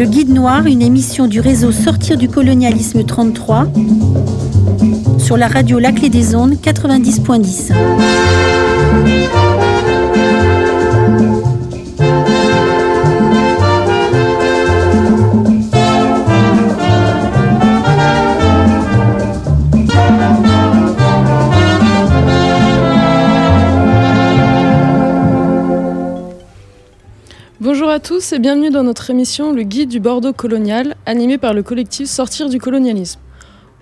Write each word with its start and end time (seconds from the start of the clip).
Le 0.00 0.06
Guide 0.06 0.32
Noir, 0.32 0.64
une 0.64 0.80
émission 0.80 1.26
du 1.26 1.40
réseau 1.40 1.72
Sortir 1.72 2.16
du 2.16 2.26
colonialisme 2.26 3.04
33 3.04 3.66
sur 5.18 5.36
la 5.36 5.46
radio 5.46 5.78
La 5.78 5.92
Clé 5.92 6.08
des 6.08 6.34
Ondes 6.34 6.54
90.10. 6.54 7.74
à 28.00 28.02
tous 28.02 28.32
et 28.32 28.38
bienvenue 28.38 28.70
dans 28.70 28.82
notre 28.82 29.10
émission 29.10 29.52
Le 29.52 29.62
Guide 29.62 29.90
du 29.90 30.00
Bordeaux 30.00 30.32
colonial, 30.32 30.96
animé 31.04 31.36
par 31.36 31.52
le 31.52 31.62
collectif 31.62 32.08
Sortir 32.08 32.48
du 32.48 32.58
colonialisme. 32.58 33.20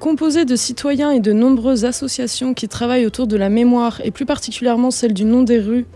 Composé 0.00 0.44
de 0.44 0.56
citoyens 0.56 1.12
et 1.12 1.20
de 1.20 1.32
nombreuses 1.32 1.84
associations 1.84 2.52
qui 2.52 2.66
travaillent 2.66 3.06
autour 3.06 3.28
de 3.28 3.36
la 3.36 3.48
mémoire 3.48 4.00
et 4.02 4.10
plus 4.10 4.26
particulièrement 4.26 4.90
celle 4.90 5.14
du 5.14 5.24
nom 5.24 5.44
des 5.44 5.60
rues, 5.60 5.86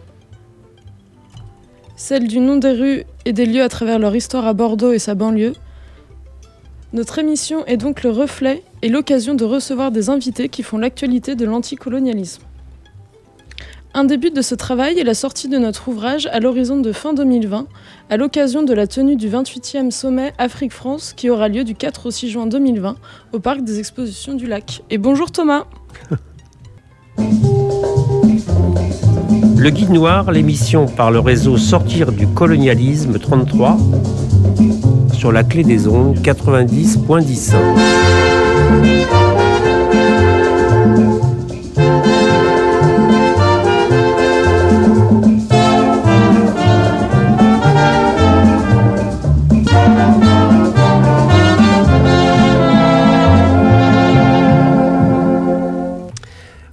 celle 1.97 2.29
du 2.29 2.39
nom 2.39 2.59
des 2.59 2.71
rues 2.71 3.05
et 3.25 3.33
des 3.33 3.45
lieux 3.45 3.65
à 3.65 3.69
travers 3.69 3.99
leur 3.99 4.15
histoire 4.15 4.47
à 4.47 4.53
Bordeaux 4.53 4.93
et 4.93 5.01
sa 5.01 5.17
banlieue, 5.17 5.55
notre 6.93 7.19
émission 7.19 7.67
est 7.67 7.77
donc 7.77 8.05
le 8.05 8.11
reflet 8.11 8.63
et 8.83 8.89
l'occasion 8.89 9.35
de 9.35 9.45
recevoir 9.45 9.91
des 9.91 10.11
invités 10.11 10.49
qui 10.49 10.63
font 10.63 10.79
l'actualité 10.79 11.35
de 11.35 11.45
l'anticolonialisme. 11.45 12.45
Un 13.95 14.05
début 14.05 14.31
de 14.31 14.41
ce 14.41 14.55
travail 14.55 14.99
est 14.99 15.05
la 15.05 15.13
sortie 15.13 15.49
de 15.49 15.59
notre 15.59 15.89
ouvrage 15.89 16.27
à 16.33 16.41
l'horizon 16.41 16.81
de 16.81 16.93
fin 16.93 17.13
2020, 17.13 17.67
à 18.09 18.17
l'occasion 18.17 18.63
de 18.63 18.73
la 18.73 18.87
tenue 18.87 19.17
du 19.17 19.29
28e 19.29 19.91
sommet 19.91 20.33
Afrique-France 20.39 21.13
qui 21.15 21.29
aura 21.29 21.49
lieu 21.49 21.63
du 21.63 21.75
4 21.75 22.07
au 22.07 22.11
6 22.11 22.31
juin 22.31 22.47
2020 22.47 22.97
au 23.33 23.39
Parc 23.39 23.61
des 23.61 23.79
Expositions 23.79 24.33
du 24.33 24.47
Lac. 24.47 24.83
Et 24.89 24.97
bonjour 24.97 25.31
Thomas 25.31 25.67
Le 29.59 29.69
Guide 29.69 29.91
Noir, 29.91 30.33
l'émission 30.33 30.87
par 30.87 31.11
le 31.11 31.19
réseau 31.19 31.59
Sortir 31.59 32.13
du 32.13 32.27
colonialisme 32.27 33.19
33 33.19 33.77
sur 35.13 35.33
la 35.33 35.45
clé 35.45 35.65
des 35.65 35.87
ondes 35.87 36.17
90.10. 36.17 37.57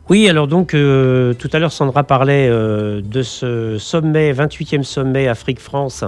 Oui, 0.09 0.27
alors 0.27 0.47
donc 0.47 0.73
euh, 0.73 1.35
tout 1.35 1.49
à 1.53 1.59
l'heure 1.59 1.71
Sandra 1.71 2.03
parlait 2.03 2.47
euh, 2.49 2.99
de 2.99 3.21
ce 3.21 3.77
sommet, 3.77 4.33
28e 4.33 4.81
sommet 4.81 5.27
Afrique-France, 5.27 6.03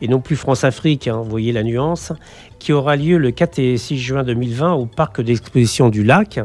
et 0.00 0.06
non 0.06 0.20
plus 0.20 0.36
France-Afrique, 0.36 1.08
hein, 1.08 1.16
vous 1.24 1.28
voyez 1.28 1.50
la 1.50 1.64
nuance, 1.64 2.12
qui 2.60 2.72
aura 2.72 2.94
lieu 2.94 3.18
le 3.18 3.32
4 3.32 3.58
et 3.58 3.76
6 3.78 3.98
juin 3.98 4.22
2020 4.22 4.74
au 4.74 4.86
parc 4.86 5.20
d'exposition 5.20 5.88
du 5.88 6.04
lac. 6.04 6.38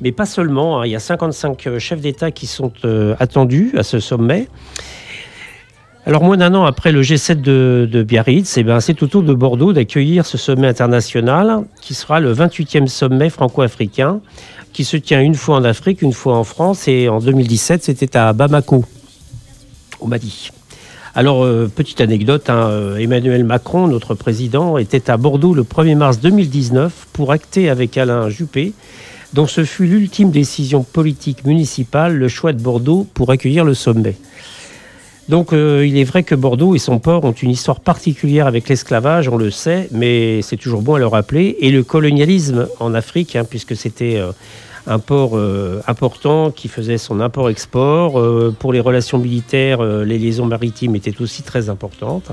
Mais 0.00 0.12
pas 0.12 0.24
seulement, 0.26 0.80
hein, 0.80 0.86
il 0.86 0.92
y 0.92 0.96
a 0.96 1.00
55 1.00 1.66
euh, 1.66 1.78
chefs 1.80 2.00
d'État 2.00 2.30
qui 2.30 2.46
sont 2.46 2.72
attendus 3.18 3.72
à 3.76 3.82
ce 3.82 3.98
sommet. 3.98 4.46
Alors 6.04 6.22
moins 6.22 6.36
d'un 6.36 6.54
an 6.54 6.64
après 6.64 6.92
le 6.92 7.02
G7 7.02 7.40
de, 7.40 7.88
de 7.90 8.04
Biarritz, 8.04 8.56
eh 8.56 8.62
ben, 8.62 8.78
c'est 8.78 9.02
au 9.02 9.08
tour 9.08 9.24
de 9.24 9.34
Bordeaux 9.34 9.72
d'accueillir 9.72 10.24
ce 10.24 10.38
sommet 10.38 10.68
international 10.68 11.64
qui 11.82 11.94
sera 11.94 12.20
le 12.20 12.32
28e 12.32 12.86
sommet 12.86 13.30
franco-africain 13.30 14.20
qui 14.76 14.84
se 14.84 14.98
tient 14.98 15.22
une 15.22 15.34
fois 15.34 15.56
en 15.56 15.64
Afrique, 15.64 16.02
une 16.02 16.12
fois 16.12 16.36
en 16.36 16.44
France, 16.44 16.86
et 16.86 17.08
en 17.08 17.18
2017, 17.18 17.82
c'était 17.82 18.14
à 18.14 18.34
Bamako, 18.34 18.84
au 20.00 20.06
Mali. 20.06 20.50
Alors, 21.14 21.44
euh, 21.44 21.72
petite 21.74 22.02
anecdote, 22.02 22.50
hein, 22.50 22.68
euh, 22.68 22.98
Emmanuel 22.98 23.42
Macron, 23.42 23.88
notre 23.88 24.14
président, 24.14 24.76
était 24.76 25.08
à 25.08 25.16
Bordeaux 25.16 25.54
le 25.54 25.62
1er 25.62 25.96
mars 25.96 26.20
2019 26.20 27.06
pour 27.14 27.32
acter 27.32 27.70
avec 27.70 27.96
Alain 27.96 28.28
Juppé, 28.28 28.74
dont 29.32 29.46
ce 29.46 29.64
fut 29.64 29.86
l'ultime 29.86 30.30
décision 30.30 30.82
politique 30.82 31.46
municipale, 31.46 32.14
le 32.14 32.28
choix 32.28 32.52
de 32.52 32.60
Bordeaux 32.60 33.06
pour 33.14 33.30
accueillir 33.30 33.64
le 33.64 33.72
sommet. 33.72 34.16
Donc 35.30 35.54
euh, 35.54 35.86
il 35.86 35.96
est 35.96 36.04
vrai 36.04 36.22
que 36.22 36.34
Bordeaux 36.34 36.74
et 36.74 36.78
son 36.78 36.98
port 36.98 37.24
ont 37.24 37.32
une 37.32 37.50
histoire 37.50 37.80
particulière 37.80 38.46
avec 38.46 38.68
l'esclavage, 38.68 39.26
on 39.28 39.38
le 39.38 39.50
sait, 39.50 39.88
mais 39.90 40.42
c'est 40.42 40.58
toujours 40.58 40.82
bon 40.82 40.96
à 40.96 40.98
le 40.98 41.06
rappeler, 41.06 41.56
et 41.60 41.70
le 41.70 41.82
colonialisme 41.82 42.68
en 42.78 42.92
Afrique, 42.92 43.36
hein, 43.36 43.44
puisque 43.48 43.74
c'était 43.74 44.20
un 44.86 44.98
port 44.98 45.36
euh, 45.36 45.82
important 45.86 46.50
qui 46.50 46.68
faisait 46.68 46.98
son 46.98 47.20
import-export. 47.20 48.18
Euh, 48.18 48.54
pour 48.56 48.72
les 48.72 48.80
relations 48.80 49.18
militaires, 49.18 49.80
euh, 49.80 50.04
les 50.04 50.18
liaisons 50.18 50.46
maritimes 50.46 50.94
étaient 50.94 51.20
aussi 51.20 51.42
très 51.42 51.68
importantes. 51.68 52.30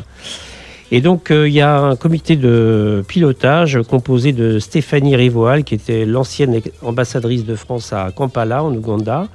Et 0.91 1.01
donc, 1.01 1.31
il 1.31 1.51
y 1.51 1.61
a 1.61 1.79
un 1.79 1.95
comité 1.95 2.35
de 2.35 3.03
pilotage 3.07 3.79
composé 3.89 4.31
de 4.31 4.59
Stéphanie 4.59 5.15
Rivoal, 5.15 5.63
qui 5.63 5.73
était 5.73 6.05
l'ancienne 6.05 6.61
ambassadrice 6.83 7.45
de 7.45 7.55
France 7.55 7.93
à 7.93 8.11
Kampala, 8.11 8.63
en 8.63 8.71
Ouganda, 8.75 9.27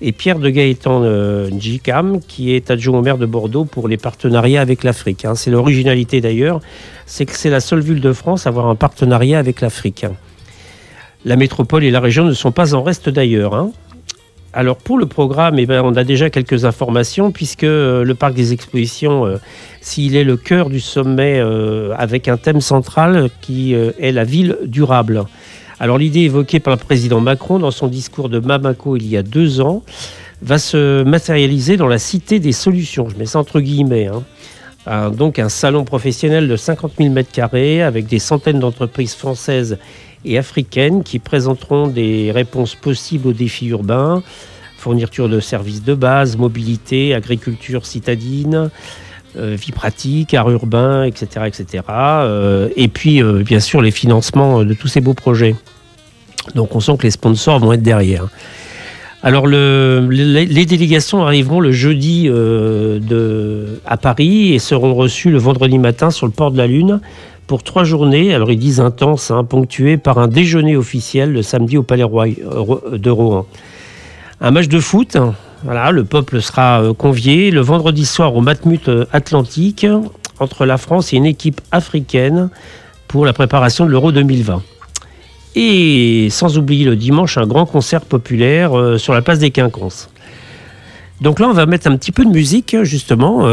et 0.00 0.12
Pierre 0.12 0.38
de 0.38 0.48
Gaëtan 0.48 1.02
Njikam, 1.50 2.20
qui 2.20 2.54
est 2.54 2.70
adjoint 2.70 3.00
au 3.00 3.02
maire 3.02 3.18
de 3.18 3.26
Bordeaux 3.26 3.66
pour 3.66 3.86
les 3.86 3.98
partenariats 3.98 4.62
avec 4.62 4.82
l'Afrique. 4.82 5.26
Hein. 5.26 5.34
C'est 5.34 5.50
l'originalité 5.50 6.22
d'ailleurs, 6.22 6.62
c'est 7.04 7.26
que 7.26 7.36
c'est 7.36 7.50
la 7.50 7.60
seule 7.60 7.80
ville 7.80 8.00
de 8.00 8.12
France 8.14 8.46
à 8.46 8.48
avoir 8.48 8.68
un 8.68 8.76
partenariat 8.76 9.38
avec 9.38 9.60
l'Afrique 9.60 10.06
la 11.24 11.36
métropole 11.36 11.84
et 11.84 11.90
la 11.90 12.00
région 12.00 12.24
ne 12.24 12.32
sont 12.32 12.52
pas 12.52 12.74
en 12.74 12.82
reste 12.82 13.08
d'ailleurs. 13.08 13.54
Hein. 13.54 13.70
Alors 14.56 14.76
pour 14.76 14.98
le 14.98 15.06
programme, 15.06 15.58
eh 15.58 15.66
ben, 15.66 15.82
on 15.84 15.96
a 15.96 16.04
déjà 16.04 16.30
quelques 16.30 16.64
informations 16.64 17.32
puisque 17.32 17.64
euh, 17.64 18.04
le 18.04 18.14
parc 18.14 18.34
des 18.34 18.52
expositions, 18.52 19.26
euh, 19.26 19.38
s'il 19.80 20.14
est 20.14 20.22
le 20.22 20.36
cœur 20.36 20.70
du 20.70 20.78
sommet 20.78 21.40
euh, 21.40 21.92
avec 21.98 22.28
un 22.28 22.36
thème 22.36 22.60
central 22.60 23.30
qui 23.40 23.74
est 23.74 24.12
la 24.12 24.22
ville 24.22 24.56
durable. 24.64 25.24
Alors 25.80 25.98
l'idée 25.98 26.20
évoquée 26.20 26.60
par 26.60 26.74
le 26.74 26.78
président 26.78 27.20
Macron 27.20 27.58
dans 27.58 27.72
son 27.72 27.88
discours 27.88 28.28
de 28.28 28.38
Mamako 28.38 28.96
il 28.96 29.08
y 29.08 29.16
a 29.16 29.24
deux 29.24 29.60
ans 29.60 29.82
va 30.40 30.58
se 30.58 31.02
matérialiser 31.02 31.76
dans 31.76 31.88
la 31.88 31.98
cité 31.98 32.38
des 32.38 32.52
solutions. 32.52 33.08
Je 33.08 33.16
mets 33.16 33.26
ça 33.26 33.40
entre 33.40 33.60
guillemets. 33.60 34.08
Hein. 34.86 35.10
donc 35.10 35.40
un 35.40 35.48
salon 35.48 35.84
professionnel 35.84 36.46
de 36.46 36.56
50 36.56 36.92
000 36.98 37.12
m2 37.12 37.82
avec 37.82 38.06
des 38.06 38.20
centaines 38.20 38.60
d'entreprises 38.60 39.14
françaises 39.14 39.78
et 40.24 40.38
africaines 40.38 41.02
qui 41.02 41.18
présenteront 41.18 41.86
des 41.86 42.30
réponses 42.32 42.74
possibles 42.74 43.28
aux 43.28 43.32
défis 43.32 43.66
urbains, 43.66 44.22
fourniture 44.76 45.28
de 45.28 45.40
services 45.40 45.82
de 45.82 45.94
base, 45.94 46.36
mobilité, 46.36 47.14
agriculture 47.14 47.86
citadine, 47.86 48.70
euh, 49.36 49.56
vie 49.58 49.72
pratique, 49.72 50.32
art 50.32 50.48
urbain, 50.50 51.02
etc. 51.02 51.46
etc. 51.46 51.82
Euh, 51.90 52.68
et 52.76 52.86
puis, 52.86 53.20
euh, 53.20 53.42
bien 53.42 53.58
sûr, 53.58 53.82
les 53.82 53.90
financements 53.90 54.62
de 54.62 54.74
tous 54.74 54.86
ces 54.86 55.00
beaux 55.00 55.14
projets. 55.14 55.56
Donc, 56.54 56.76
on 56.76 56.80
sent 56.80 56.96
que 56.98 57.02
les 57.02 57.10
sponsors 57.10 57.58
vont 57.58 57.72
être 57.72 57.82
derrière. 57.82 58.28
Alors, 59.24 59.48
le, 59.48 60.06
les, 60.10 60.66
délégations 60.66 61.24
arriveront 61.24 61.58
le 61.58 61.72
jeudi 61.72 62.28
à 63.86 63.96
Paris 63.96 64.52
et 64.52 64.58
seront 64.60 64.94
reçues 64.94 65.30
le 65.30 65.38
vendredi 65.38 65.78
matin 65.78 66.10
sur 66.10 66.26
le 66.26 66.32
port 66.32 66.52
de 66.52 66.58
la 66.58 66.66
Lune 66.66 67.00
pour 67.46 67.62
trois 67.62 67.84
journées, 67.84 68.34
alors 68.34 68.50
ils 68.50 68.58
disent 68.58 68.80
intenses, 68.80 69.30
hein, 69.30 69.44
ponctuées 69.44 69.96
par 69.96 70.18
un 70.18 70.28
déjeuner 70.28 70.76
officiel 70.76 71.32
le 71.32 71.42
samedi 71.42 71.76
au 71.76 71.82
Palais 71.82 72.04
euh, 72.04 72.98
de 72.98 73.10
Rouen. 73.10 73.46
Un 74.40 74.50
match 74.50 74.68
de 74.68 74.80
foot, 74.80 75.16
voilà, 75.62 75.90
le 75.90 76.04
peuple 76.04 76.40
sera 76.40 76.82
euh, 76.82 76.94
convié 76.94 77.50
le 77.50 77.60
vendredi 77.60 78.06
soir 78.06 78.34
au 78.34 78.40
Matmut 78.40 78.88
euh, 78.88 79.04
Atlantique 79.12 79.86
entre 80.38 80.64
la 80.64 80.78
France 80.78 81.12
et 81.12 81.16
une 81.16 81.26
équipe 81.26 81.60
africaine 81.70 82.48
pour 83.08 83.26
la 83.26 83.32
préparation 83.32 83.84
de 83.84 83.90
l'Euro 83.90 84.10
2020. 84.10 84.62
Et 85.56 86.28
sans 86.30 86.58
oublier 86.58 86.84
le 86.84 86.96
dimanche, 86.96 87.38
un 87.38 87.46
grand 87.46 87.66
concert 87.66 88.00
populaire 88.00 88.98
sur 88.98 89.14
la 89.14 89.22
place 89.22 89.38
des 89.38 89.52
Quinconces. 89.52 90.08
Donc 91.20 91.38
là, 91.38 91.48
on 91.48 91.52
va 91.52 91.64
mettre 91.66 91.86
un 91.86 91.96
petit 91.96 92.10
peu 92.10 92.24
de 92.24 92.30
musique, 92.30 92.76
justement. 92.82 93.46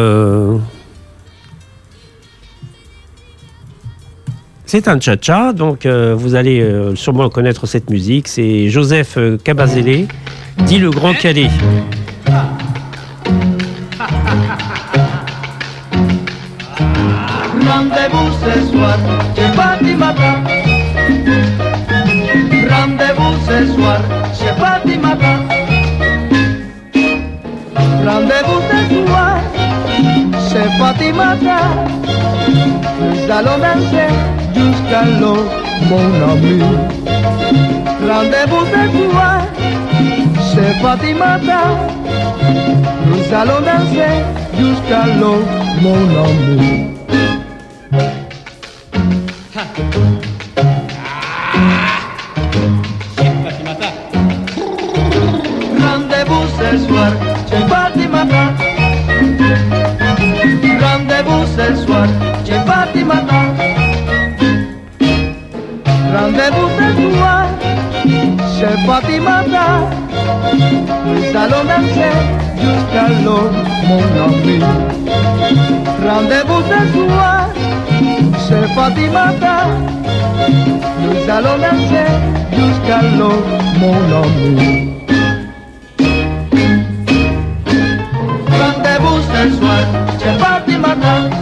C'est 4.74 4.88
un 4.88 4.98
cha-cha, 5.02 5.52
donc 5.52 5.86
euh, 5.86 6.16
vous 6.18 6.34
allez 6.34 6.62
euh, 6.62 6.96
sûrement 6.96 7.28
connaître 7.28 7.66
cette 7.66 7.90
musique. 7.90 8.30
C'est 8.30 8.70
Joseph 8.70 9.16
euh, 9.18 9.38
Cabazélé, 9.38 10.08
dit 10.60 10.78
le 10.78 10.90
Grand 10.90 11.14
Calais. 11.14 11.50
Rendez-vous 17.68 18.32
ce 18.46 18.72
soir 18.72 18.98
chez 19.36 19.52
Fatimata. 19.58 20.40
Rendez-vous 22.70 23.34
ce 23.46 23.74
soir 23.74 24.00
chez 24.34 24.54
Fatimata. 24.58 25.34
Rendez-vous 28.08 28.62
ce 28.72 28.80
soir 28.96 29.36
chez 30.48 30.56
chez 30.56 30.68
Fatimata. 30.80 31.60
Nous 33.02 33.32
allons 33.32 33.58
danser 33.58 34.41
l'eau, 35.20 35.38
mon 35.90 36.10
ami. 36.32 36.60
Rendez-vous 38.08 38.66
ce 38.72 38.82
soir 38.98 39.42
chez 40.50 40.72
Fatimata. 40.82 41.62
Nous 43.08 43.34
allons 43.34 43.62
danser 43.62 44.16
jusqu'à 44.58 45.06
l'eau, 45.20 45.40
mon 45.82 46.04
ami. 46.26 47.01
Mon 73.88 74.06
ami. 74.26 74.60
Rendez-vous 76.08 76.62
ce 76.72 76.80
soir 76.94 77.50
chez 78.46 78.66
Fatimata. 78.76 79.58
Nous 81.02 81.30
allons 81.30 81.58
danser 81.66 82.10
jusqu'à 82.58 83.02
l'aube, 83.18 83.52
mon 83.80 84.02
ami. 84.22 84.90
Rendez-vous 88.60 89.20
ce 89.32 90.30
Fatimata. 90.40 91.41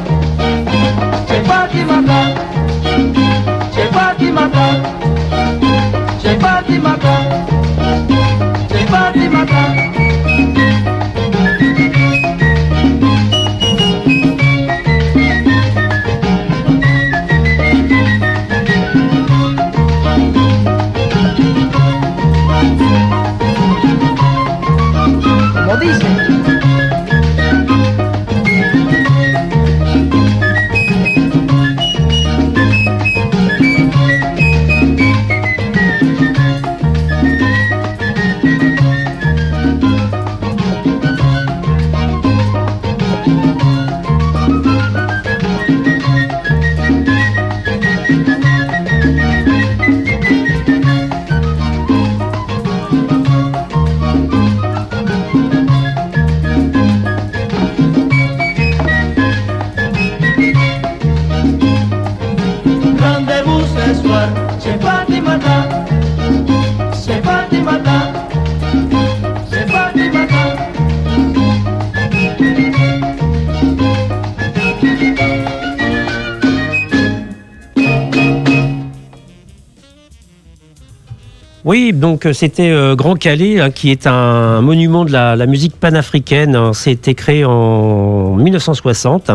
Donc 82.00 82.26
euh, 82.26 82.34
c'était 82.34 82.72
euh, 82.72 82.96
Grand 82.96 83.16
Calais, 83.16 83.60
hein, 83.60 83.70
qui 83.70 83.92
est 83.92 84.08
un 84.08 84.62
monument 84.62 85.06
de 85.06 85.12
la, 85.12 85.46
musique 85.46 85.76
panafricaine. 85.76 86.56
hein. 86.56 86.72
C'était 86.74 87.14
créé 87.14 87.46
en 87.46 88.36
1960. 88.36 89.32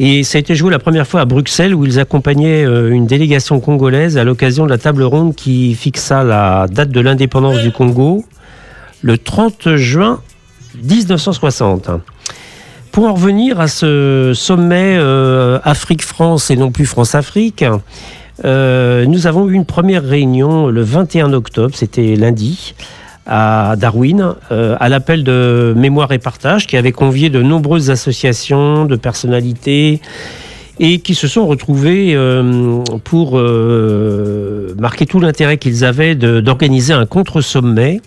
Et 0.00 0.22
ça 0.22 0.38
a 0.38 0.40
été 0.40 0.54
joué 0.54 0.70
la 0.70 0.78
première 0.78 1.06
fois 1.06 1.22
à 1.22 1.24
Bruxelles, 1.24 1.74
où 1.74 1.84
ils 1.84 1.98
accompagnaient 1.98 2.64
euh, 2.64 2.90
une 2.92 3.06
délégation 3.06 3.60
congolaise 3.60 4.18
à 4.18 4.24
l'occasion 4.24 4.66
de 4.66 4.70
la 4.70 4.78
table 4.78 5.02
ronde 5.02 5.34
qui 5.34 5.74
fixa 5.74 6.22
la 6.22 6.66
date 6.68 6.90
de 6.90 7.00
l'indépendance 7.00 7.60
du 7.60 7.72
Congo, 7.72 8.24
le 9.02 9.16
30 9.16 9.76
juin 9.76 10.20
1960. 10.82 11.90
Pour 12.92 13.06
en 13.06 13.14
revenir 13.14 13.60
à 13.60 13.68
ce 13.68 14.32
sommet 14.34 14.98
Afrique-France 15.62 16.50
et 16.50 16.56
non 16.56 16.72
plus 16.72 16.86
France-Afrique, 16.86 17.64
euh, 18.44 19.06
nous 19.06 19.26
avons 19.26 19.48
eu 19.48 19.54
une 19.54 19.64
première 19.64 20.04
réunion 20.04 20.68
le 20.68 20.82
21 20.82 21.32
octobre, 21.32 21.74
c'était 21.74 22.14
lundi, 22.14 22.74
à 23.26 23.74
Darwin, 23.76 24.34
euh, 24.50 24.76
à 24.80 24.88
l'appel 24.88 25.22
de 25.22 25.74
Mémoire 25.76 26.12
et 26.12 26.18
Partage, 26.18 26.66
qui 26.66 26.76
avait 26.76 26.92
convié 26.92 27.28
de 27.28 27.42
nombreuses 27.42 27.90
associations, 27.90 28.86
de 28.86 28.96
personnalités, 28.96 30.00
et 30.80 31.00
qui 31.00 31.14
se 31.14 31.26
sont 31.28 31.46
retrouvés 31.46 32.14
euh, 32.14 32.82
pour 33.04 33.38
euh, 33.38 34.74
marquer 34.78 35.06
tout 35.06 35.20
l'intérêt 35.20 35.58
qu'ils 35.58 35.84
avaient 35.84 36.14
d'organiser 36.14 36.92
un 36.92 37.06
contre-sommet 37.06 38.00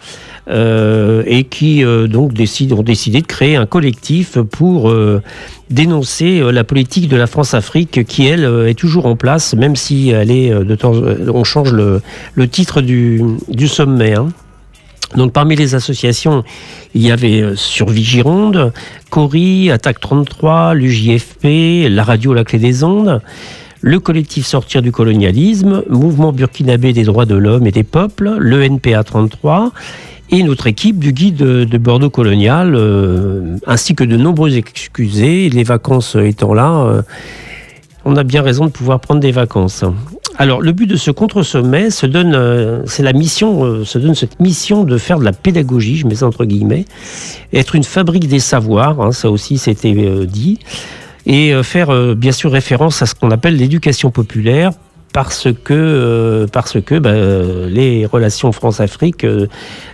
euh, 0.50 1.24
et 1.26 1.44
qui 1.44 1.84
donc 2.10 2.34
décident- 2.34 2.78
ont 2.80 2.84
décidé 2.84 3.22
de 3.22 3.28
créer 3.28 3.56
un 3.56 3.66
collectif 3.66 4.38
pour 4.40 4.94
dénoncer 5.70 6.42
la 6.52 6.64
politique 6.64 7.08
de 7.10 7.18
la 7.18 7.28
France-Afrique 7.28 8.06
qui, 8.06 8.28
elle, 8.28 8.46
est 8.68 8.74
toujours 8.78 9.06
en 9.06 9.16
place, 9.16 9.54
même 9.54 9.76
si 9.76 10.10
elle 10.10 10.32
est 10.32 10.50
de 10.52 10.76
temps, 10.76 10.94
on 10.94 11.44
change 11.44 11.72
le, 11.74 12.02
le 12.36 12.48
titre 12.48 12.82
du, 12.82 13.22
du 13.50 13.68
sommet. 13.68 14.16
hein. 14.16 14.30
Donc 15.16 15.34
parmi 15.34 15.56
les 15.56 15.76
associations, 15.76 16.44
il 16.94 17.02
y 17.02 17.12
avait 17.12 17.42
euh, 17.42 17.56
Survie 17.56 18.04
Gironde, 18.04 18.72
Cori, 19.10 19.70
Attaque 19.70 20.00
33, 20.00 20.74
l'UJFP, 20.74 21.90
la 21.90 22.04
radio 22.04 22.34
La 22.34 22.44
Clé 22.44 22.60
des 22.60 22.84
Ondes, 22.84 23.22
le 23.82 24.00
collectif 24.00 24.46
Sortir 24.46 24.82
du 24.82 24.92
colonialisme, 24.92 25.84
Mouvement 25.90 26.32
burkinabé 26.32 26.94
des 26.94 27.04
droits 27.04 27.26
de 27.26 27.36
l'homme 27.36 27.68
et 27.68 27.72
des 27.72 27.84
peuples, 27.84 28.36
le 28.38 28.64
NPA 28.64 29.04
33 29.04 29.72
et 30.32 30.44
notre 30.44 30.68
équipe 30.68 30.98
du 30.98 31.12
guide 31.12 31.36
de, 31.36 31.66
de 31.66 31.78
Bordeaux 31.78 32.10
colonial, 32.10 32.74
euh, 32.76 33.58
ainsi 33.68 33.96
que 33.96 34.06
de 34.06 34.16
nombreux 34.16 34.56
excusés, 34.56 35.50
les 35.50 35.64
vacances 35.64 36.16
étant 36.16 36.54
là, 36.54 36.72
euh, 36.72 37.02
on 38.06 38.16
a 38.16 38.24
bien 38.24 38.42
raison 38.42 38.66
de 38.66 38.72
pouvoir 38.72 39.02
prendre 39.02 39.20
des 39.20 39.32
vacances. 39.32 39.84
Alors, 40.42 40.60
le 40.60 40.72
but 40.72 40.88
de 40.88 40.96
ce 40.96 41.12
contre-sommet 41.12 41.92
se 41.92 42.08
donne, 42.08 42.34
euh, 42.34 42.82
c'est 42.88 43.04
la 43.04 43.14
mission, 43.14 43.64
euh, 43.64 43.86
cette 43.86 44.40
mission 44.40 44.84
de 44.84 44.98
faire 44.98 45.20
de 45.20 45.24
la 45.24 45.34
pédagogie, 45.34 45.98
je 45.98 46.08
mets 46.08 46.16
ça 46.16 46.26
entre 46.26 46.46
guillemets, 46.46 46.86
être 47.54 47.76
une 47.76 47.84
fabrique 47.84 48.28
des 48.28 48.40
savoirs, 48.40 49.00
hein, 49.02 49.12
ça 49.12 49.30
aussi 49.30 49.60
c'était 49.60 49.94
euh, 49.96 50.26
dit, 50.26 50.58
et 51.28 51.54
faire 51.62 52.16
bien 52.16 52.32
sûr 52.32 52.52
référence 52.52 53.04
à 53.04 53.06
ce 53.06 53.14
qu'on 53.14 53.30
appelle 53.30 53.56
l'éducation 53.56 54.10
populaire, 54.10 54.72
parce 55.14 55.48
que, 55.64 56.98
bah, 56.98 57.14
les 57.70 58.08
relations 58.08 58.52
France-Afrique 58.52 59.24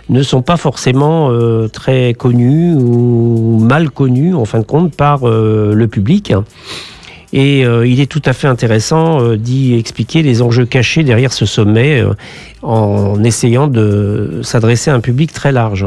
ne 0.08 0.22
sont 0.22 0.40
pas 0.40 0.56
forcément 0.56 1.30
très 1.70 2.14
connues 2.14 2.72
ou 2.72 3.58
mal 3.60 3.90
connues, 3.90 4.34
en 4.34 4.46
fin 4.46 4.60
de 4.60 4.64
compte, 4.64 4.96
par 4.96 5.26
le 5.26 5.86
public. 5.86 6.32
Et 7.32 7.64
euh, 7.64 7.86
il 7.86 8.00
est 8.00 8.06
tout 8.06 8.22
à 8.24 8.32
fait 8.32 8.48
intéressant 8.48 9.20
euh, 9.20 9.36
d'y 9.36 9.74
expliquer 9.74 10.22
les 10.22 10.40
enjeux 10.40 10.64
cachés 10.64 11.04
derrière 11.04 11.32
ce 11.32 11.44
sommet 11.44 12.00
euh, 12.00 12.14
en 12.62 13.22
essayant 13.22 13.66
de 13.66 14.40
s'adresser 14.42 14.90
à 14.90 14.94
un 14.94 15.00
public 15.00 15.32
très 15.32 15.52
large. 15.52 15.84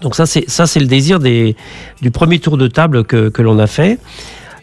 Donc 0.00 0.16
ça, 0.16 0.26
c'est 0.26 0.80
le 0.80 0.86
désir 0.86 1.20
du 1.20 2.10
premier 2.12 2.38
tour 2.38 2.58
de 2.58 2.66
table 2.66 3.04
que 3.04 3.40
l'on 3.40 3.58
a 3.58 3.66
fait. 3.66 3.98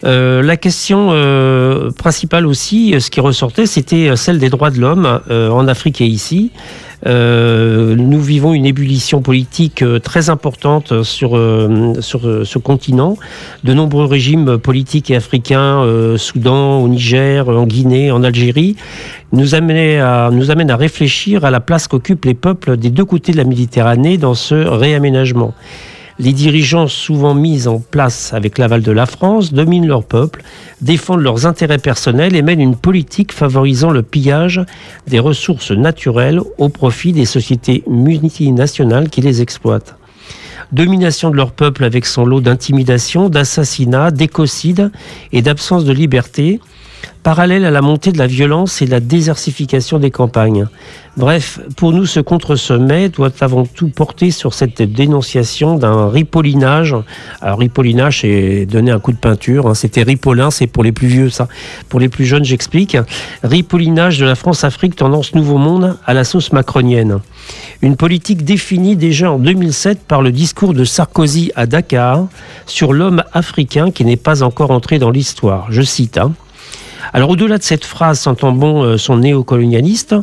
Euh, 0.05 0.41
la 0.41 0.57
question 0.57 1.09
euh, 1.11 1.91
principale 1.91 2.45
aussi, 2.45 2.93
euh, 2.93 2.99
ce 2.99 3.09
qui 3.09 3.21
ressortait, 3.21 3.65
c'était 3.65 4.15
celle 4.15 4.37
des 4.37 4.49
droits 4.49 4.69
de 4.69 4.79
l'homme 4.79 5.21
en 5.29 5.67
Afrique 5.67 6.01
et 6.01 6.05
ici. 6.05 6.51
Nous 7.05 8.21
vivons 8.21 8.53
une 8.53 8.65
ébullition 8.65 9.21
politique 9.21 9.83
très 10.03 10.29
importante 10.29 11.03
sur, 11.03 11.31
sur 11.99 12.21
ce 12.45 12.57
continent. 12.57 13.17
De 13.65 13.73
nombreux 13.73 14.05
régimes 14.05 14.57
politiques 14.57 15.11
et 15.11 15.17
africains, 15.17 15.85
Soudan, 16.17 16.79
au 16.79 16.87
Niger, 16.87 17.49
en 17.49 17.65
Guinée, 17.65 18.09
en 18.09 18.23
Algérie, 18.23 18.77
nous 19.33 19.53
amènent 19.53 19.99
à, 19.99 20.29
nous 20.31 20.49
amènent 20.49 20.71
à 20.71 20.77
réfléchir 20.77 21.43
à 21.43 21.51
la 21.51 21.59
place 21.59 21.89
qu'occupent 21.89 22.25
les 22.25 22.35
peuples 22.35 22.77
des 22.77 22.89
deux 22.89 23.05
côtés 23.05 23.33
de 23.33 23.37
la 23.37 23.43
Méditerranée 23.43 24.17
dans 24.17 24.33
ce 24.33 24.55
réaménagement. 24.55 25.53
Les 26.19 26.31
dirigeants, 26.31 26.87
souvent 26.87 27.33
mis 27.33 27.67
en 27.67 27.79
place 27.79 28.33
avec 28.33 28.59
l'aval 28.59 28.83
de 28.83 28.91
la 28.91 29.07
France, 29.07 29.51
dominent 29.51 29.87
leur 29.87 30.03
peuple, 30.03 30.43
défendent 30.81 31.21
leurs 31.21 31.47
intérêts 31.47 31.79
personnels 31.79 32.35
et 32.35 32.43
mènent 32.43 32.61
une 32.61 32.75
politique 32.75 33.33
favorisant 33.33 33.89
le 33.89 34.03
pillage 34.03 34.61
des 35.07 35.19
ressources 35.19 35.71
naturelles 35.71 36.39
au 36.59 36.69
profit 36.69 37.13
des 37.13 37.25
sociétés 37.25 37.83
multinationales 37.87 39.09
qui 39.09 39.21
les 39.21 39.41
exploitent. 39.41 39.95
Domination 40.71 41.31
de 41.31 41.35
leur 41.35 41.51
peuple 41.51 41.83
avec 41.83 42.05
son 42.05 42.25
lot 42.25 42.41
d'intimidation, 42.41 43.29
d'assassinats, 43.29 44.11
d'écocides 44.11 44.91
et 45.31 45.41
d'absence 45.41 45.83
de 45.83 45.93
liberté, 45.93 46.59
parallèle 47.23 47.65
à 47.65 47.71
la 47.71 47.81
montée 47.81 48.11
de 48.11 48.17
la 48.17 48.27
violence 48.27 48.81
et 48.81 48.85
de 48.85 48.91
la 48.91 48.99
désertification 48.99 49.97
des 49.97 50.11
campagnes. 50.11 50.67
Bref, 51.15 51.59
pour 51.77 51.93
nous, 51.93 52.05
ce 52.05 52.19
contre-sommet 52.19 53.09
doit 53.09 53.31
avant 53.39 53.65
tout 53.65 53.87
porter 53.87 54.31
sur 54.31 54.53
cette 54.53 54.81
dénonciation 54.81 55.77
d'un 55.77 56.09
ripollinage. 56.09 56.95
Alors, 57.41 57.59
ripollinage, 57.59 58.21
c'est 58.21 58.65
donner 58.65 58.91
un 58.91 58.99
coup 58.99 59.11
de 59.11 59.17
peinture. 59.17 59.67
Hein. 59.67 59.75
C'était 59.75 60.03
ripolin, 60.03 60.51
c'est 60.51 60.67
pour 60.67 60.83
les 60.83 60.91
plus 60.91 61.07
vieux, 61.07 61.29
ça. 61.29 61.47
Pour 61.87 61.99
les 61.99 62.09
plus 62.09 62.25
jeunes, 62.25 62.43
j'explique. 62.43 62.97
Ripollinage 63.43 64.17
de 64.19 64.25
la 64.25 64.35
France-Afrique, 64.35 64.95
tendance 64.95 65.33
Nouveau 65.33 65.57
Monde 65.57 65.97
à 66.05 66.13
la 66.13 66.23
sauce 66.23 66.51
macronienne. 66.51 67.19
Une 67.81 67.95
politique 67.95 68.43
définie 68.43 68.95
déjà 68.95 69.31
en 69.31 69.39
2007 69.39 69.99
par 70.07 70.21
le 70.21 70.31
discours 70.31 70.73
de 70.73 70.83
Sarkozy 70.83 71.51
à 71.55 71.67
Dakar 71.67 72.27
sur 72.65 72.91
l'homme 72.91 73.23
africain 73.33 73.91
qui 73.91 74.03
n'est 74.03 74.17
pas 74.17 74.41
encore 74.41 74.71
entré 74.71 74.99
dans 74.99 75.11
l'histoire. 75.11 75.67
Je 75.69 75.81
cite. 75.81 76.17
Hein. 76.17 76.33
Alors 77.11 77.31
au-delà 77.31 77.57
de 77.57 77.63
cette 77.63 77.83
phrase 77.83 78.19
sentant 78.19 78.51
bon 78.51 78.83
euh, 78.83 78.97
son 78.97 79.17
néocolonialiste, 79.17 80.15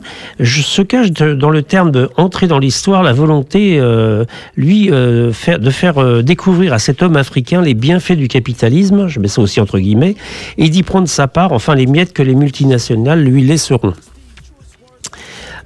se 0.43 0.83
cache 0.83 1.11
dans 1.11 1.51
le 1.51 1.63
terme 1.63 1.91
de 1.91 2.09
entrer 2.17 2.47
dans 2.47 2.59
l'histoire 2.59 3.03
la 3.03 3.13
volonté, 3.13 3.79
euh, 3.79 4.25
lui, 4.57 4.89
euh, 4.91 5.33
de 5.47 5.71
faire 5.71 6.23
découvrir 6.23 6.73
à 6.73 6.79
cet 6.79 7.03
homme 7.03 7.17
africain 7.17 7.61
les 7.61 7.75
bienfaits 7.75 8.13
du 8.13 8.29
capitalisme, 8.29 9.09
je 9.09 9.21
mets 9.21 9.29
ça 9.29 9.43
aussi 9.43 9.61
entre 9.61 9.79
guillemets, 9.79 10.17
et 10.57 10.69
d'y 10.69 10.83
prendre 10.83 11.09
sa 11.09 11.29
part, 11.29 11.53
enfin 11.53 11.75
les 11.75 11.87
miettes 11.87 12.13
que 12.13 12.23
les 12.23 12.35
multinationales 12.35 13.23
lui 13.23 13.43
laisseront. 13.43 13.95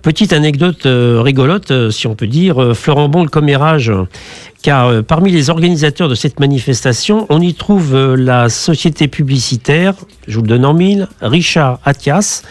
Petite 0.03 0.35
anecdote 0.35 0.83
rigolote, 0.85 1.91
si 1.91 2.07
on 2.07 2.15
peut 2.15 2.27
dire, 2.27 2.77
Florent 2.77 3.09
Bon, 3.09 3.23
le 3.23 3.31
commérage 3.31 3.91
car 4.65 4.89
euh, 4.89 5.03
parmi 5.03 5.31
les 5.31 5.51
organisateurs 5.51 6.09
de 6.09 6.15
cette 6.15 6.41
manifestation, 6.41 7.27
on 7.29 7.43
y 7.43 7.53
trouve 7.53 7.95
euh, 7.95 8.17
la 8.17 8.49
société 8.49 9.09
publicitaire, 9.09 9.95
je 10.27 10.37
vous 10.37 10.43
le 10.43 10.49
donne 10.49 10.65
en 10.65 10.73
mille, 10.73 11.07
Richard 11.21 11.81
Attias, 11.85 12.43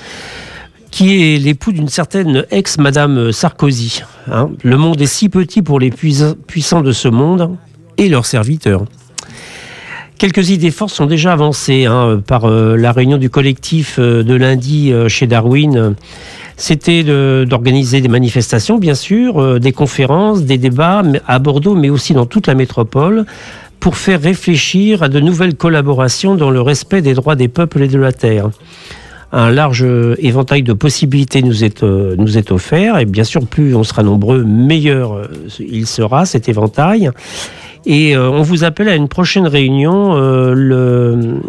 qui 0.92 1.34
est 1.34 1.40
l'époux 1.40 1.72
d'une 1.72 1.90
certaine 1.90 2.46
ex-Madame 2.52 3.32
Sarkozy. 3.32 4.04
Hein. 4.32 4.52
Le 4.62 4.78
monde 4.78 5.02
est 5.02 5.08
si 5.08 5.28
petit 5.28 5.64
pour 5.64 5.80
les 5.80 5.90
puissants 5.90 6.82
de 6.82 6.92
ce 6.92 7.08
monde 7.08 7.58
et 7.98 8.10
leurs 8.10 8.28
serviteurs. 8.28 8.86
Quelques 10.24 10.52
idées 10.52 10.72
fortes 10.72 10.94
sont 10.94 11.06
déjà 11.06 11.34
avancées 11.34 11.84
hein, 11.84 12.24
par 12.26 12.46
euh, 12.46 12.78
la 12.78 12.94
réunion 12.94 13.18
du 13.18 13.30
collectif 13.30 14.00
de 14.00 14.34
lundi 14.34 14.94
chez 15.10 15.28
Darwin 15.28 15.96
c'était 16.58 17.04
d'organiser 17.46 18.02
des 18.02 18.08
manifestations, 18.08 18.78
bien 18.78 18.96
sûr, 18.96 19.42
euh, 19.42 19.60
des 19.60 19.72
conférences, 19.72 20.44
des 20.44 20.58
débats 20.58 21.04
à 21.28 21.40
Bordeaux, 21.40 21.76
mais 21.76 21.90
aussi 21.90 22.14
dans 22.14 22.26
toute 22.26 22.48
la 22.48 22.56
métropole, 22.56 23.26
pour 23.80 23.98
faire 23.98 24.22
réfléchir 24.22 25.04
à 25.04 25.10
de 25.10 25.20
nouvelles 25.20 25.56
collaborations 25.56 26.36
dans 26.36 26.52
le 26.52 26.62
respect 26.62 27.02
des 27.02 27.16
droits 27.16 27.36
des 27.36 27.48
peuples 27.48 27.82
et 27.82 27.88
de 27.88 28.00
la 28.00 28.12
terre. 28.12 28.50
Un 29.36 29.50
large 29.50 29.84
éventail 30.20 30.62
de 30.62 30.74
possibilités 30.74 31.42
nous 31.42 31.64
est, 31.64 31.82
euh, 31.82 32.16
offert, 32.52 33.00
et 33.00 33.06
bien 33.06 33.24
sûr, 33.24 33.46
plus 33.48 33.76
on 33.76 33.84
sera 33.84 34.04
nombreux, 34.04 34.44
meilleur 34.44 35.14
euh, 35.14 35.28
il 35.60 35.88
sera 35.88 36.26
cet 36.26 36.50
éventail. 36.50 37.10
Et 37.86 38.16
euh, 38.16 38.30
on 38.30 38.42
vous 38.44 38.64
appelle 38.64 38.88
à 38.88 38.96
une 38.96 39.10
prochaine 39.10 39.48
réunion 39.48 40.16
euh, 40.16 40.54
le, 40.54 41.42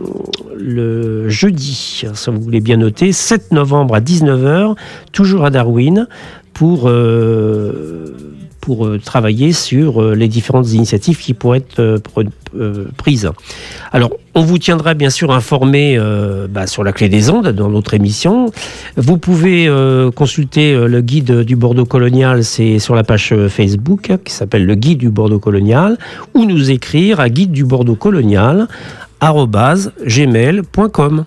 le 0.56 1.28
jeudi, 1.28 2.04
ça 2.14 2.30
vous 2.30 2.40
voulez 2.40 2.60
bien 2.60 2.78
noter, 2.78 3.12
7 3.12 3.52
novembre 3.52 3.94
à 3.94 4.00
19h, 4.00 4.76
toujours 5.12 5.44
à 5.44 5.50
Darwin, 5.50 6.08
pour 6.52 6.88
euh, 6.88 8.33
pour 8.64 8.86
euh, 8.86 8.98
travailler 8.98 9.52
sur 9.52 10.02
euh, 10.02 10.14
les 10.14 10.26
différentes 10.26 10.72
initiatives 10.72 11.18
qui 11.18 11.34
pourraient 11.34 11.58
être 11.58 12.00
euh, 12.56 12.86
prises. 12.96 13.30
Alors, 13.92 14.12
on 14.34 14.40
vous 14.40 14.56
tiendra 14.56 14.94
bien 14.94 15.10
sûr 15.10 15.32
informé 15.32 15.98
bah, 16.48 16.66
sur 16.66 16.82
la 16.82 16.92
clé 16.92 17.08
des 17.08 17.28
ondes 17.30 17.48
dans 17.48 17.68
notre 17.68 17.94
émission. 17.94 18.50
Vous 18.96 19.18
pouvez 19.18 19.68
consulter 20.14 20.74
le 20.74 21.00
guide 21.00 21.40
du 21.40 21.56
Bordeaux 21.56 21.84
colonial, 21.84 22.44
c'est 22.44 22.78
sur 22.78 22.94
la 22.94 23.04
page 23.04 23.34
Facebook 23.48 24.12
qui 24.24 24.32
s'appelle 24.32 24.66
le 24.66 24.74
guide 24.76 24.98
du 24.98 25.10
Bordeaux 25.10 25.38
colonial, 25.38 25.98
ou 26.34 26.44
nous 26.44 26.70
écrire 26.70 27.20
à 27.20 27.28
guide 27.28 27.52
du 27.52 27.64
Bordeaux 27.64 27.96
colonial 27.96 28.68
gmail.com. 30.06 31.24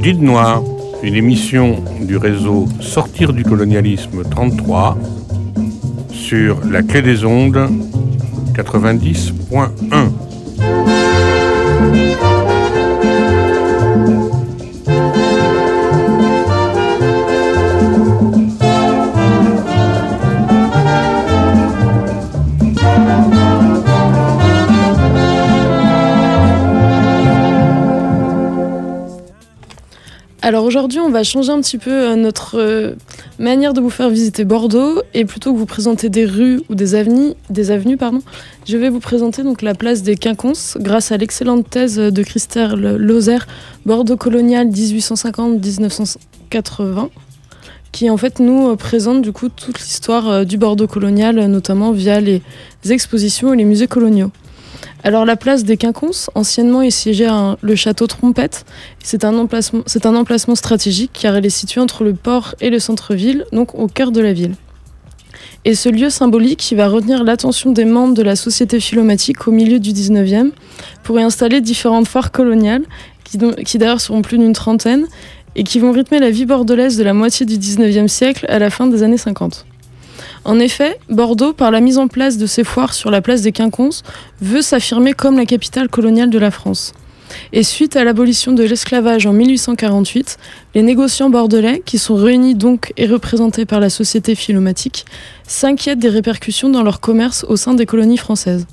Guide 0.00 0.22
Noir, 0.22 0.62
une 1.02 1.14
émission 1.14 1.84
du 2.00 2.16
réseau 2.16 2.66
Sortir 2.80 3.34
du 3.34 3.44
colonialisme 3.44 4.22
33 4.24 4.96
sur 6.10 6.60
la 6.64 6.82
clé 6.82 7.02
des 7.02 7.26
ondes 7.26 7.68
90.1. 8.54 10.19
Alors 30.50 30.64
aujourd'hui, 30.64 30.98
on 30.98 31.10
va 31.10 31.22
changer 31.22 31.52
un 31.52 31.60
petit 31.60 31.78
peu 31.78 31.92
euh, 31.92 32.16
notre 32.16 32.58
euh, 32.58 32.96
manière 33.38 33.72
de 33.72 33.80
vous 33.80 33.88
faire 33.88 34.10
visiter 34.10 34.44
Bordeaux 34.44 35.00
et 35.14 35.24
plutôt 35.24 35.52
que 35.52 35.58
vous 35.58 35.64
présenter 35.64 36.08
des 36.08 36.24
rues 36.24 36.60
ou 36.68 36.74
des 36.74 36.96
avenues, 36.96 37.34
des 37.50 37.70
avenues 37.70 37.96
je 38.66 38.76
vais 38.76 38.88
vous 38.88 38.98
présenter 38.98 39.44
donc 39.44 39.62
la 39.62 39.76
place 39.76 40.02
des 40.02 40.16
Quinconces 40.16 40.76
grâce 40.80 41.12
à 41.12 41.18
l'excellente 41.18 41.70
thèse 41.70 41.98
de 41.98 42.22
Christelle 42.24 42.96
Lozère, 42.96 43.46
Bordeaux 43.86 44.16
colonial 44.16 44.66
1850-1980 44.70 47.10
qui 47.92 48.10
en 48.10 48.16
fait 48.16 48.40
nous 48.40 48.74
présente 48.74 49.22
du 49.22 49.30
coup 49.30 49.50
toute 49.50 49.78
l'histoire 49.78 50.28
euh, 50.28 50.42
du 50.42 50.58
Bordeaux 50.58 50.88
colonial 50.88 51.46
notamment 51.46 51.92
via 51.92 52.20
les 52.20 52.42
expositions 52.88 53.54
et 53.54 53.56
les 53.56 53.64
musées 53.64 53.86
coloniaux. 53.86 54.32
Alors 55.02 55.24
la 55.24 55.36
place 55.36 55.64
des 55.64 55.76
Quinconces, 55.76 56.30
anciennement 56.34 56.82
il 56.82 56.92
siégeait 56.92 57.28
le 57.60 57.74
château 57.74 58.06
Trompette. 58.06 58.66
C'est 59.02 59.24
un, 59.24 59.36
emplacement, 59.36 60.54
stratégique 60.54 61.12
car 61.20 61.36
elle 61.36 61.46
est 61.46 61.50
située 61.50 61.80
entre 61.80 62.04
le 62.04 62.12
port 62.12 62.54
et 62.60 62.70
le 62.70 62.78
centre-ville, 62.78 63.46
donc 63.52 63.74
au 63.74 63.86
cœur 63.86 64.12
de 64.12 64.20
la 64.20 64.32
ville. 64.32 64.54
Et 65.64 65.74
ce 65.74 65.88
lieu 65.88 66.10
symbolique 66.10 66.58
qui 66.58 66.74
va 66.74 66.88
retenir 66.88 67.24
l'attention 67.24 67.72
des 67.72 67.84
membres 67.84 68.14
de 68.14 68.22
la 68.22 68.36
société 68.36 68.80
philomatique 68.80 69.46
au 69.46 69.50
milieu 69.50 69.78
du 69.78 69.90
19e 69.90 70.52
pour 71.02 71.18
y 71.18 71.22
installer 71.22 71.60
différentes 71.60 72.08
foires 72.08 72.30
coloniales, 72.30 72.84
qui, 73.24 73.38
qui 73.64 73.78
d'ailleurs 73.78 74.00
seront 74.00 74.22
plus 74.22 74.38
d'une 74.38 74.54
trentaine, 74.54 75.06
et 75.56 75.64
qui 75.64 75.78
vont 75.78 75.92
rythmer 75.92 76.18
la 76.18 76.30
vie 76.30 76.46
bordelaise 76.46 76.96
de 76.96 77.04
la 77.04 77.12
moitié 77.12 77.44
du 77.44 77.58
19e 77.58 78.08
siècle 78.08 78.46
à 78.48 78.58
la 78.58 78.70
fin 78.70 78.86
des 78.86 79.02
années 79.02 79.18
50. 79.18 79.66
En 80.44 80.58
effet, 80.58 80.98
Bordeaux, 81.08 81.52
par 81.52 81.70
la 81.70 81.80
mise 81.80 81.98
en 81.98 82.08
place 82.08 82.38
de 82.38 82.46
ces 82.46 82.64
foires 82.64 82.94
sur 82.94 83.10
la 83.10 83.20
place 83.20 83.42
des 83.42 83.52
Quinconces, 83.52 84.02
veut 84.40 84.62
s'affirmer 84.62 85.12
comme 85.12 85.36
la 85.36 85.46
capitale 85.46 85.88
coloniale 85.88 86.30
de 86.30 86.38
la 86.38 86.50
France. 86.50 86.94
Et 87.52 87.62
suite 87.62 87.96
à 87.96 88.04
l'abolition 88.04 88.52
de 88.52 88.62
l'esclavage 88.64 89.26
en 89.26 89.32
1848, 89.32 90.38
les 90.74 90.82
négociants 90.82 91.30
bordelais, 91.30 91.82
qui 91.84 91.98
sont 91.98 92.16
réunis 92.16 92.54
donc 92.54 92.92
et 92.96 93.06
représentés 93.06 93.66
par 93.66 93.80
la 93.80 93.90
société 93.90 94.34
philomatique, 94.34 95.04
s'inquiètent 95.46 95.98
des 95.98 96.08
répercussions 96.08 96.70
dans 96.70 96.82
leur 96.82 97.00
commerce 97.00 97.44
au 97.48 97.56
sein 97.56 97.74
des 97.74 97.86
colonies 97.86 98.16
françaises. 98.16 98.66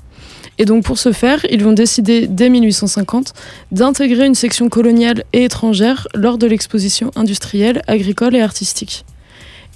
Et 0.58 0.64
donc 0.64 0.84
pour 0.84 0.98
ce 0.98 1.12
faire, 1.12 1.44
ils 1.50 1.62
vont 1.62 1.72
décider 1.72 2.26
dès 2.26 2.48
1850 2.48 3.32
d'intégrer 3.70 4.26
une 4.26 4.34
section 4.34 4.68
coloniale 4.68 5.24
et 5.32 5.44
étrangère 5.44 6.08
lors 6.14 6.36
de 6.36 6.48
l'exposition 6.48 7.12
industrielle, 7.14 7.82
agricole 7.86 8.34
et 8.34 8.40
artistique. 8.40 9.04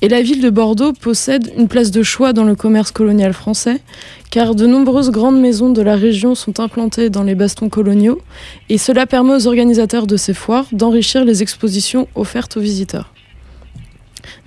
Et 0.05 0.09
la 0.09 0.21
ville 0.21 0.41
de 0.41 0.51
Bordeaux 0.51 0.93
possède 0.93 1.53
une 1.57 1.69
place 1.69 1.93
de 1.93 2.03
choix 2.03 2.33
dans 2.33 2.43
le 2.43 2.57
commerce 2.57 2.91
colonial 2.91 3.33
français, 3.33 3.81
car 4.33 4.57
de 4.57 4.67
nombreuses 4.67 5.13
grandes 5.13 5.41
maisons 5.41 5.71
de 5.71 5.81
la 5.81 5.95
région 5.95 6.35
sont 6.35 6.59
implantées 6.59 7.09
dans 7.09 7.23
les 7.23 7.37
bastons 7.37 7.69
coloniaux, 7.69 8.21
et 8.69 8.79
cela 8.79 9.07
permet 9.07 9.35
aux 9.37 9.47
organisateurs 9.47 10.09
de 10.09 10.17
ces 10.17 10.35
foires 10.35 10.67
d'enrichir 10.73 11.25
les 11.25 11.43
expositions 11.43 12.09
offertes 12.17 12.57
aux 12.57 12.61
visiteurs. 12.61 13.15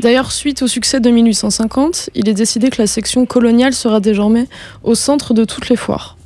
D'ailleurs, 0.02 0.34
suite 0.34 0.62
au 0.62 0.68
succès 0.68 1.00
de 1.00 1.10
1850, 1.10 2.10
il 2.16 2.28
est 2.28 2.34
décidé 2.34 2.70
que 2.70 2.82
la 2.82 2.88
section 2.88 3.26
coloniale 3.26 3.74
sera 3.74 4.02
désormais 4.02 4.50
au 4.84 4.94
centre 4.94 5.34
de 5.34 5.46
toutes 5.46 5.70
les 5.70 5.78
foires. 5.78 6.18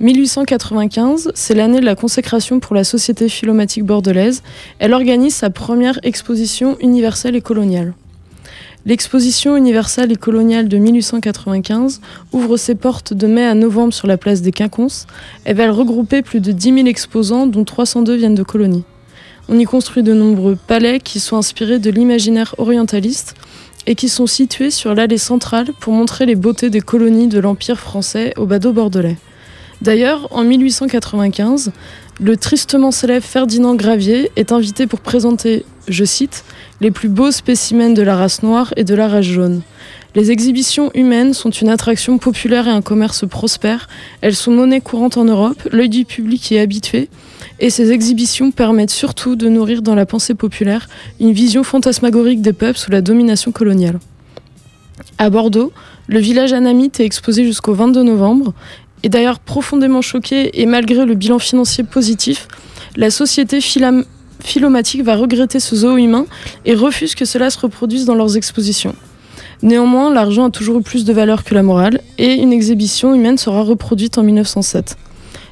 1895, 0.00 1.30
c'est 1.34 1.54
l'année 1.54 1.80
de 1.80 1.84
la 1.84 1.94
consécration 1.94 2.58
pour 2.58 2.74
la 2.74 2.84
Société 2.84 3.28
philomatique 3.28 3.84
bordelaise. 3.84 4.42
Elle 4.78 4.94
organise 4.94 5.34
sa 5.34 5.50
première 5.50 5.98
exposition 6.04 6.78
universelle 6.80 7.36
et 7.36 7.42
coloniale. 7.42 7.92
L'exposition 8.86 9.56
universelle 9.56 10.12
et 10.12 10.16
coloniale 10.16 10.68
de 10.68 10.78
1895 10.78 12.00
ouvre 12.30 12.56
ses 12.56 12.76
portes 12.76 13.12
de 13.14 13.26
mai 13.26 13.44
à 13.44 13.54
novembre 13.54 13.92
sur 13.92 14.06
la 14.06 14.16
place 14.16 14.42
des 14.42 14.52
Quinconces. 14.52 15.08
Elle 15.44 15.56
va 15.56 15.72
regrouper 15.72 16.22
plus 16.22 16.38
de 16.38 16.52
10 16.52 16.72
000 16.72 16.86
exposants, 16.86 17.48
dont 17.48 17.64
302 17.64 18.14
viennent 18.14 18.36
de 18.36 18.44
colonies. 18.44 18.84
On 19.48 19.58
y 19.58 19.64
construit 19.64 20.04
de 20.04 20.14
nombreux 20.14 20.56
palais 20.68 21.00
qui 21.00 21.18
sont 21.18 21.36
inspirés 21.36 21.80
de 21.80 21.90
l'imaginaire 21.90 22.54
orientaliste 22.58 23.34
et 23.88 23.96
qui 23.96 24.08
sont 24.08 24.28
situés 24.28 24.70
sur 24.70 24.94
l'allée 24.94 25.18
centrale 25.18 25.72
pour 25.80 25.92
montrer 25.92 26.24
les 26.24 26.36
beautés 26.36 26.70
des 26.70 26.80
colonies 26.80 27.26
de 27.26 27.40
l'Empire 27.40 27.80
français 27.80 28.34
au 28.36 28.46
badaud 28.46 28.72
bordelais. 28.72 29.16
D'ailleurs, 29.82 30.28
en 30.30 30.44
1895, 30.44 31.72
le 32.20 32.36
tristement 32.36 32.92
célèbre 32.92 33.26
Ferdinand 33.26 33.74
Gravier 33.74 34.30
est 34.36 34.52
invité 34.52 34.86
pour 34.86 35.00
présenter, 35.00 35.64
je 35.88 36.04
cite, 36.04 36.44
les 36.80 36.90
plus 36.90 37.08
beaux 37.08 37.30
spécimens 37.30 37.94
de 37.94 38.02
la 38.02 38.16
race 38.16 38.42
noire 38.42 38.72
et 38.76 38.84
de 38.84 38.94
la 38.94 39.08
race 39.08 39.24
jaune. 39.24 39.62
Les 40.14 40.30
exhibitions 40.30 40.90
humaines 40.94 41.34
sont 41.34 41.50
une 41.50 41.68
attraction 41.68 42.16
populaire 42.16 42.66
et 42.68 42.70
un 42.70 42.80
commerce 42.80 43.26
prospère. 43.28 43.86
Elles 44.22 44.34
sont 44.34 44.50
monnaie 44.50 44.80
courante 44.80 45.18
en 45.18 45.24
Europe, 45.24 45.68
l'œil 45.70 45.90
du 45.90 46.04
public 46.06 46.50
y 46.50 46.54
est 46.54 46.60
habitué, 46.60 47.10
et 47.60 47.68
ces 47.68 47.92
exhibitions 47.92 48.50
permettent 48.50 48.90
surtout 48.90 49.36
de 49.36 49.48
nourrir 49.48 49.82
dans 49.82 49.94
la 49.94 50.06
pensée 50.06 50.34
populaire 50.34 50.88
une 51.20 51.32
vision 51.32 51.64
fantasmagorique 51.64 52.40
des 52.40 52.54
peuples 52.54 52.78
sous 52.78 52.90
la 52.90 53.02
domination 53.02 53.52
coloniale. 53.52 53.98
À 55.18 55.28
Bordeaux, 55.28 55.72
le 56.06 56.18
village 56.18 56.52
anamite 56.52 57.00
est 57.00 57.04
exposé 57.04 57.44
jusqu'au 57.44 57.74
22 57.74 58.02
novembre 58.02 58.54
et 59.02 59.08
d'ailleurs 59.08 59.38
profondément 59.38 60.02
choqué 60.02 60.60
et 60.60 60.66
malgré 60.66 61.04
le 61.04 61.14
bilan 61.14 61.38
financier 61.38 61.84
positif, 61.84 62.48
la 62.96 63.10
société 63.10 63.60
philomatique 64.46 65.02
va 65.02 65.16
regretter 65.16 65.60
ce 65.60 65.76
zoo 65.76 65.96
humain 65.96 66.26
et 66.64 66.74
refuse 66.74 67.14
que 67.14 67.24
cela 67.24 67.50
se 67.50 67.58
reproduise 67.58 68.04
dans 68.04 68.14
leurs 68.14 68.36
expositions. 68.36 68.94
Néanmoins, 69.62 70.12
l'argent 70.12 70.46
a 70.46 70.50
toujours 70.50 70.82
plus 70.82 71.04
de 71.04 71.12
valeur 71.12 71.44
que 71.44 71.54
la 71.54 71.62
morale 71.62 72.00
et 72.18 72.34
une 72.34 72.52
exhibition 72.52 73.14
humaine 73.14 73.38
sera 73.38 73.62
reproduite 73.62 74.18
en 74.18 74.22
1907. 74.22 74.96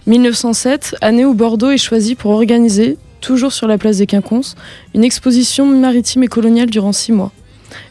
1907, 0.06 0.96
année 1.00 1.24
où 1.24 1.34
Bordeaux 1.34 1.70
est 1.70 1.78
choisi 1.78 2.14
pour 2.14 2.32
organiser, 2.32 2.98
toujours 3.20 3.52
sur 3.52 3.66
la 3.66 3.78
place 3.78 3.98
des 3.98 4.06
Quinconces, 4.06 4.54
une 4.94 5.02
exposition 5.02 5.66
maritime 5.66 6.22
et 6.22 6.28
coloniale 6.28 6.68
durant 6.68 6.92
six 6.92 7.12
mois. 7.12 7.32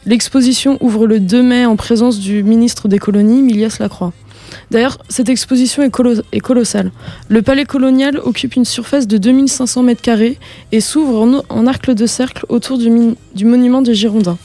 L'exposition 0.06 0.78
ouvre 0.80 1.06
le 1.06 1.20
2 1.20 1.42
mai 1.42 1.66
en 1.66 1.76
présence 1.76 2.18
du 2.18 2.42
ministre 2.42 2.88
des 2.88 2.98
colonies, 2.98 3.42
Milias 3.42 3.76
Lacroix. 3.80 4.12
D'ailleurs, 4.70 4.98
cette 5.08 5.28
exposition 5.28 5.82
est, 5.82 6.40
colossale. 6.40 6.90
Le 7.28 7.42
palais 7.42 7.64
colonial 7.64 8.18
occupe 8.18 8.56
une 8.56 8.64
surface 8.64 9.06
de 9.06 9.18
2500 9.18 9.82
mètres 9.82 10.02
carrés 10.02 10.38
et 10.72 10.80
s'ouvre 10.80 11.42
en, 11.48 11.66
arc 11.66 11.90
de 11.90 12.06
cercle 12.06 12.44
autour 12.48 12.78
du 12.78 13.44
monument 13.44 13.82
des 13.82 13.94
Girondins. 13.94 14.38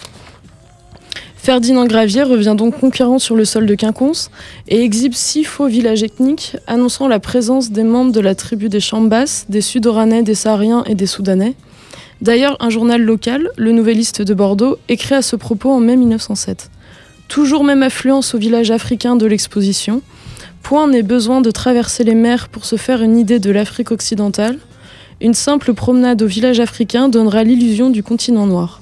Ferdinand 1.41 1.85
Gravier 1.85 2.23
revient 2.23 2.53
donc 2.55 2.79
conquérant 2.79 3.17
sur 3.17 3.35
le 3.35 3.45
sol 3.45 3.65
de 3.65 3.73
Quinconce 3.73 4.29
et 4.67 4.83
exhibe 4.83 5.13
six 5.13 5.45
faux 5.45 5.67
villages 5.67 6.03
ethniques 6.03 6.57
annonçant 6.67 7.07
la 7.07 7.19
présence 7.19 7.71
des 7.71 7.83
membres 7.83 8.11
de 8.11 8.19
la 8.19 8.35
tribu 8.35 8.67
des 8.67 8.81
Chambas, 8.81 9.45
des 9.47 9.61
Sudoranais, 9.61 10.21
des 10.21 10.35
Sahariens 10.35 10.83
et 10.85 10.95
des 10.95 11.07
Soudanais. 11.07 11.55
D'ailleurs, 12.21 12.57
un 12.59 12.69
journal 12.69 13.01
local, 13.01 13.49
le 13.55 13.71
Nouvelliste 13.71 14.21
de 14.21 14.33
Bordeaux, 14.33 14.77
écrit 14.89 15.15
à 15.15 15.21
ce 15.21 15.37
propos 15.37 15.71
en 15.71 15.79
mai 15.79 15.95
1907. 15.95 16.69
Toujours 17.29 17.63
même 17.63 17.83
affluence 17.83 18.33
au 18.33 18.39
village 18.39 18.71
africain 18.71 19.15
de 19.15 19.27
l'exposition. 19.27 20.01
Point 20.63 20.87
n'est 20.87 21.03
besoin 21.03 21.41
de 21.41 21.51
traverser 21.51 22.03
les 22.03 22.15
mers 22.15 22.49
pour 22.49 22.65
se 22.65 22.75
faire 22.75 23.03
une 23.03 23.19
idée 23.19 23.37
de 23.37 23.51
l'Afrique 23.51 23.91
occidentale. 23.91 24.57
Une 25.21 25.35
simple 25.35 25.75
promenade 25.75 26.23
au 26.23 26.25
village 26.25 26.59
africain 26.59 27.07
donnera 27.07 27.43
l'illusion 27.43 27.91
du 27.91 28.01
continent 28.01 28.47
noir. 28.47 28.81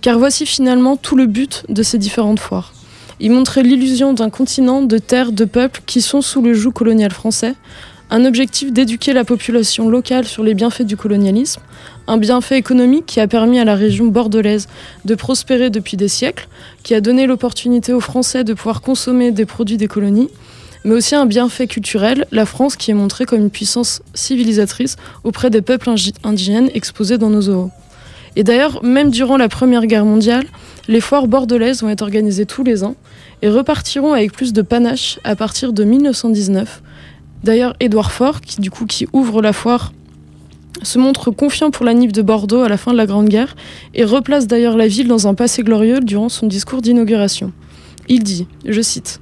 Car 0.00 0.18
voici 0.18 0.44
finalement 0.44 0.96
tout 0.96 1.14
le 1.14 1.26
but 1.26 1.64
de 1.68 1.84
ces 1.84 1.98
différentes 1.98 2.40
foires. 2.40 2.72
Y 3.20 3.28
montrer 3.28 3.62
l'illusion 3.62 4.12
d'un 4.12 4.28
continent, 4.28 4.82
de 4.82 4.98
terres, 4.98 5.30
de 5.30 5.44
peuples 5.44 5.82
qui 5.86 6.02
sont 6.02 6.20
sous 6.20 6.42
le 6.42 6.52
joug 6.52 6.72
colonial 6.72 7.12
français, 7.12 7.54
un 8.14 8.24
objectif 8.26 8.72
d'éduquer 8.72 9.12
la 9.12 9.24
population 9.24 9.88
locale 9.88 10.24
sur 10.24 10.44
les 10.44 10.54
bienfaits 10.54 10.82
du 10.82 10.96
colonialisme, 10.96 11.60
un 12.06 12.16
bienfait 12.16 12.56
économique 12.56 13.06
qui 13.06 13.18
a 13.18 13.26
permis 13.26 13.58
à 13.58 13.64
la 13.64 13.74
région 13.74 14.06
bordelaise 14.06 14.68
de 15.04 15.16
prospérer 15.16 15.68
depuis 15.68 15.96
des 15.96 16.06
siècles, 16.06 16.46
qui 16.84 16.94
a 16.94 17.00
donné 17.00 17.26
l'opportunité 17.26 17.92
aux 17.92 17.98
Français 17.98 18.44
de 18.44 18.54
pouvoir 18.54 18.82
consommer 18.82 19.32
des 19.32 19.46
produits 19.46 19.78
des 19.78 19.88
colonies, 19.88 20.28
mais 20.84 20.94
aussi 20.94 21.16
un 21.16 21.26
bienfait 21.26 21.66
culturel, 21.66 22.24
la 22.30 22.46
France 22.46 22.76
qui 22.76 22.92
est 22.92 22.94
montrée 22.94 23.24
comme 23.24 23.40
une 23.40 23.50
puissance 23.50 24.00
civilisatrice 24.14 24.94
auprès 25.24 25.50
des 25.50 25.60
peuples 25.60 25.90
indigènes 26.22 26.70
exposés 26.72 27.18
dans 27.18 27.30
nos 27.30 27.40
zoos. 27.40 27.72
Et 28.36 28.44
d'ailleurs, 28.44 28.84
même 28.84 29.10
durant 29.10 29.36
la 29.36 29.48
Première 29.48 29.86
Guerre 29.86 30.04
mondiale, 30.04 30.46
les 30.86 31.00
foires 31.00 31.26
bordelaises 31.26 31.82
vont 31.82 31.88
être 31.88 32.02
organisées 32.02 32.46
tous 32.46 32.62
les 32.62 32.84
ans 32.84 32.94
et 33.42 33.48
repartiront 33.48 34.12
avec 34.12 34.30
plus 34.30 34.52
de 34.52 34.62
panache 34.62 35.18
à 35.24 35.34
partir 35.34 35.72
de 35.72 35.82
1919. 35.82 36.80
D'ailleurs, 37.44 37.74
Édouard 37.78 38.10
Faure, 38.10 38.40
qui 38.40 38.62
du 38.62 38.70
coup 38.70 38.86
qui 38.86 39.06
ouvre 39.12 39.42
la 39.42 39.52
foire, 39.52 39.92
se 40.82 40.98
montre 40.98 41.30
confiant 41.30 41.70
pour 41.70 41.84
la 41.84 41.92
Nif 41.92 42.10
de 42.10 42.22
Bordeaux 42.22 42.62
à 42.62 42.70
la 42.70 42.78
fin 42.78 42.92
de 42.92 42.96
la 42.96 43.04
Grande 43.04 43.28
Guerre 43.28 43.54
et 43.92 44.02
replace 44.04 44.46
d'ailleurs 44.46 44.78
la 44.78 44.88
ville 44.88 45.08
dans 45.08 45.28
un 45.28 45.34
passé 45.34 45.62
glorieux 45.62 46.00
durant 46.00 46.30
son 46.30 46.46
discours 46.46 46.80
d'inauguration. 46.80 47.52
Il 48.08 48.22
dit, 48.22 48.46
je 48.64 48.80
cite, 48.80 49.20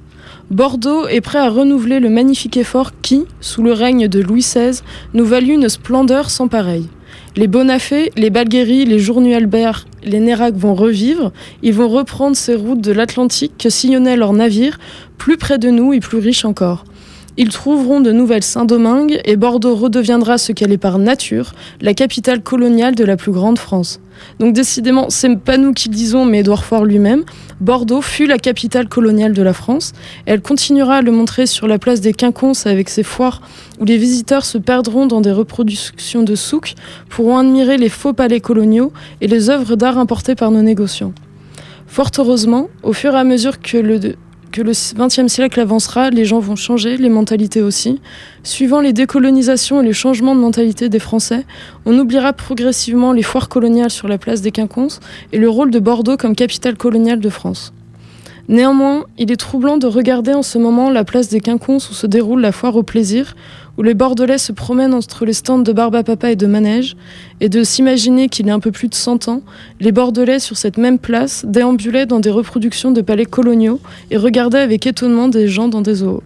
Bordeaux 0.51 1.05
est 1.07 1.19
prêt 1.19 1.39
à 1.39 1.49
renouveler 1.49 1.99
le 1.99 2.09
magnifique 2.09 2.55
effort 2.55 2.91
qui, 3.01 3.25
sous 3.41 3.61
le 3.61 3.73
règne 3.73 4.07
de 4.07 4.21
Louis 4.21 4.39
XVI, 4.39 4.79
nous 5.13 5.25
valut 5.25 5.55
une 5.55 5.67
splendeur 5.67 6.29
sans 6.29 6.47
pareille. 6.47 6.87
Les 7.35 7.47
Bonafé, 7.47 8.09
les 8.15 8.29
Balguéry, 8.29 8.85
les 8.85 8.99
Journu 8.99 9.33
Albert, 9.33 9.85
les 10.05 10.21
Nérac 10.21 10.55
vont 10.55 10.75
revivre. 10.75 11.33
Ils 11.61 11.73
vont 11.73 11.89
reprendre 11.89 12.37
ces 12.37 12.55
routes 12.55 12.81
de 12.81 12.93
l'Atlantique 12.93 13.57
que 13.57 13.69
sillonnaient 13.69 14.15
leurs 14.15 14.33
navires, 14.33 14.79
plus 15.17 15.35
près 15.35 15.57
de 15.57 15.69
nous 15.69 15.91
et 15.91 15.99
plus 15.99 16.19
riches 16.19 16.45
encore. 16.45 16.85
Ils 17.35 17.49
trouveront 17.49 17.99
de 17.99 18.11
nouvelles 18.11 18.43
Saint-Domingue 18.43 19.19
et 19.25 19.37
Bordeaux 19.37 19.73
redeviendra 19.73 20.37
ce 20.37 20.51
qu'elle 20.51 20.71
est 20.71 20.77
par 20.77 20.99
nature, 20.99 21.53
la 21.81 21.95
capitale 21.95 22.43
coloniale 22.43 22.93
de 22.93 23.03
la 23.03 23.17
plus 23.17 23.31
grande 23.31 23.57
France. 23.57 23.99
Donc 24.39 24.53
décidément, 24.53 25.09
c'est 25.09 25.35
pas 25.37 25.57
nous 25.57 25.73
qui 25.73 25.89
le 25.89 25.95
disons, 25.95 26.25
mais 26.25 26.41
Édouard 26.41 26.63
Faure 26.63 26.85
lui-même. 26.85 27.23
Bordeaux 27.59 28.01
fut 28.01 28.27
la 28.27 28.37
capitale 28.37 28.87
coloniale 28.87 29.33
de 29.33 29.41
la 29.41 29.53
France. 29.53 29.93
elle 30.27 30.41
continuera 30.41 30.97
à 30.97 31.01
le 31.01 31.11
montrer 31.11 31.47
sur 31.47 31.67
la 31.67 31.79
place 31.79 32.01
des 32.01 32.13
Quinconces 32.13 32.67
avec 32.67 32.87
ses 32.87 33.01
foires 33.01 33.41
où 33.79 33.85
les 33.85 33.97
visiteurs 33.97 34.45
se 34.45 34.59
perdront 34.59 35.07
dans 35.07 35.21
des 35.21 35.31
reproductions 35.31 36.21
de 36.21 36.35
souk, 36.35 36.75
pourront 37.09 37.39
admirer 37.39 37.77
les 37.77 37.89
faux 37.89 38.13
palais 38.13 38.41
coloniaux 38.41 38.93
et 39.21 39.27
les 39.27 39.49
œuvres 39.49 39.75
d'art 39.75 39.97
importées 39.97 40.35
par 40.35 40.51
nos 40.51 40.61
négociants. 40.61 41.13
Fort 41.87 42.11
heureusement, 42.19 42.69
au 42.83 42.93
fur 42.93 43.15
et 43.15 43.17
à 43.17 43.23
mesure 43.23 43.59
que 43.59 43.77
le, 43.77 43.99
que 44.53 44.61
le 44.61 44.71
XXe 44.71 45.33
siècle 45.33 45.59
avancera, 45.59 46.11
les 46.11 46.25
gens 46.25 46.39
vont 46.39 46.55
changer, 46.55 46.95
les 46.97 47.09
mentalités 47.09 47.63
aussi. 47.63 47.99
Suivant 48.43 48.81
les 48.81 48.93
décolonisations 48.93 49.81
et 49.81 49.85
les 49.85 49.93
changements 49.93 50.35
de 50.35 50.39
mentalité 50.39 50.89
des 50.89 50.99
Français, 50.99 51.43
on 51.85 51.97
oubliera 51.97 52.33
progressivement 52.33 53.13
les 53.13 53.23
foires 53.23 53.49
coloniales 53.49 53.89
sur 53.89 54.07
la 54.07 54.19
place 54.19 54.41
des 54.41 54.51
Quinconces 54.51 54.99
et 55.31 55.39
le 55.39 55.49
rôle 55.49 55.71
de 55.71 55.79
Bordeaux 55.79 56.17
comme 56.17 56.35
capitale 56.35 56.77
coloniale 56.77 57.19
de 57.19 57.29
France. 57.29 57.73
Néanmoins, 58.47 59.05
il 59.17 59.31
est 59.31 59.37
troublant 59.37 59.77
de 59.77 59.87
regarder 59.87 60.33
en 60.33 60.43
ce 60.43 60.59
moment 60.59 60.91
la 60.91 61.03
place 61.03 61.29
des 61.29 61.39
Quinconces 61.39 61.89
où 61.89 61.93
se 61.93 62.05
déroule 62.05 62.41
la 62.41 62.51
foire 62.51 62.75
au 62.75 62.83
plaisir, 62.83 63.35
où 63.77 63.83
les 63.83 63.93
Bordelais 63.93 64.37
se 64.37 64.51
promènent 64.51 64.93
entre 64.93 65.25
les 65.25 65.33
stands 65.33 65.59
de 65.59 65.73
Barbapapa 65.73 66.31
et 66.31 66.35
de 66.35 66.47
Manège, 66.47 66.95
et 67.41 67.49
de 67.49 67.63
s'imaginer 67.63 68.29
qu'il 68.29 68.47
y 68.47 68.51
a 68.51 68.53
un 68.53 68.59
peu 68.59 68.71
plus 68.71 68.87
de 68.87 68.95
100 68.95 69.27
ans, 69.27 69.41
les 69.79 69.91
Bordelais 69.91 70.39
sur 70.39 70.57
cette 70.57 70.77
même 70.77 70.99
place 70.99 71.45
déambulaient 71.47 72.05
dans 72.05 72.19
des 72.19 72.29
reproductions 72.29 72.91
de 72.91 73.01
palais 73.01 73.25
coloniaux 73.25 73.79
et 74.11 74.17
regardaient 74.17 74.59
avec 74.59 74.85
étonnement 74.85 75.27
des 75.27 75.47
gens 75.47 75.67
dans 75.67 75.81
des 75.81 75.95
zoos. 75.95 76.21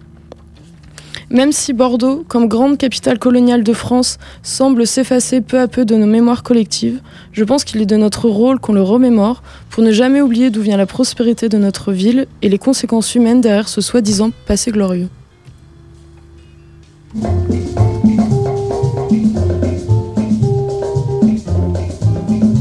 Même 1.30 1.52
si 1.52 1.74
Bordeaux, 1.74 2.24
comme 2.30 2.48
grande 2.48 2.78
capitale 2.78 3.20
coloniale 3.20 3.62
de 3.62 3.74
France, 3.74 4.18
semble 4.44 4.88
s'effacer 4.88 5.42
peu 5.42 5.60
à 5.60 5.68
peu 5.68 5.84
de 5.84 5.96
nos 5.96 6.06
mémoires 6.06 6.42
collectives, 6.42 7.02
je 7.34 7.44
pense 7.44 7.66
qu'il 7.66 7.82
est 7.82 7.86
de 7.86 7.98
notre 7.98 8.30
rôle 8.30 8.60
qu'on 8.60 8.72
le 8.72 8.82
remémore 8.82 9.44
pour 9.70 9.84
ne 9.84 9.92
jamais 9.92 10.22
oublier 10.22 10.52
d'où 10.52 10.62
vient 10.62 10.78
la 10.78 10.86
prospérité 10.86 11.50
de 11.50 11.58
notre 11.58 11.92
ville 11.92 12.28
et 12.42 12.48
les 12.48 12.58
conséquences 12.58 13.14
humaines 13.14 13.42
derrière 13.42 13.68
ce 13.68 13.82
soi-disant 13.82 14.32
passé 14.46 14.72
glorieux. 14.72 15.10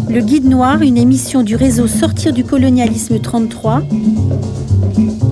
Le 0.08 0.22
Guide 0.22 0.48
Noir, 0.48 0.82
une 0.82 0.96
émission 0.96 1.42
du 1.42 1.56
réseau 1.56 1.86
Sortir 1.86 2.32
du 2.32 2.42
colonialisme 2.42 3.20
33 3.20 3.82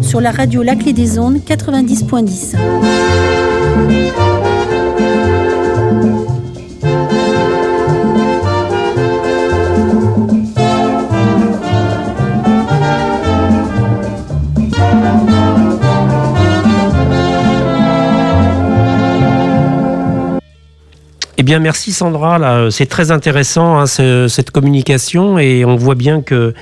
sur 0.03 0.21
la 0.21 0.31
radio 0.31 0.63
La 0.63 0.77
Clé 0.77 0.93
des 0.93 1.19
Ondes 1.19 1.39
90.10. 1.39 4.34
bien, 21.45 21.59
merci 21.61 21.93
Sandra. 21.93 22.69
C'est 22.71 22.87
très 22.87 23.11
intéressant 23.11 23.79
hein, 23.79 23.87
ce- 23.87 24.27
cette 24.29 24.51
communication 24.51 25.39
et 25.39 25.65
on 25.65 25.77
voit 25.77 25.95
bien 25.95 26.23
que 26.23 26.55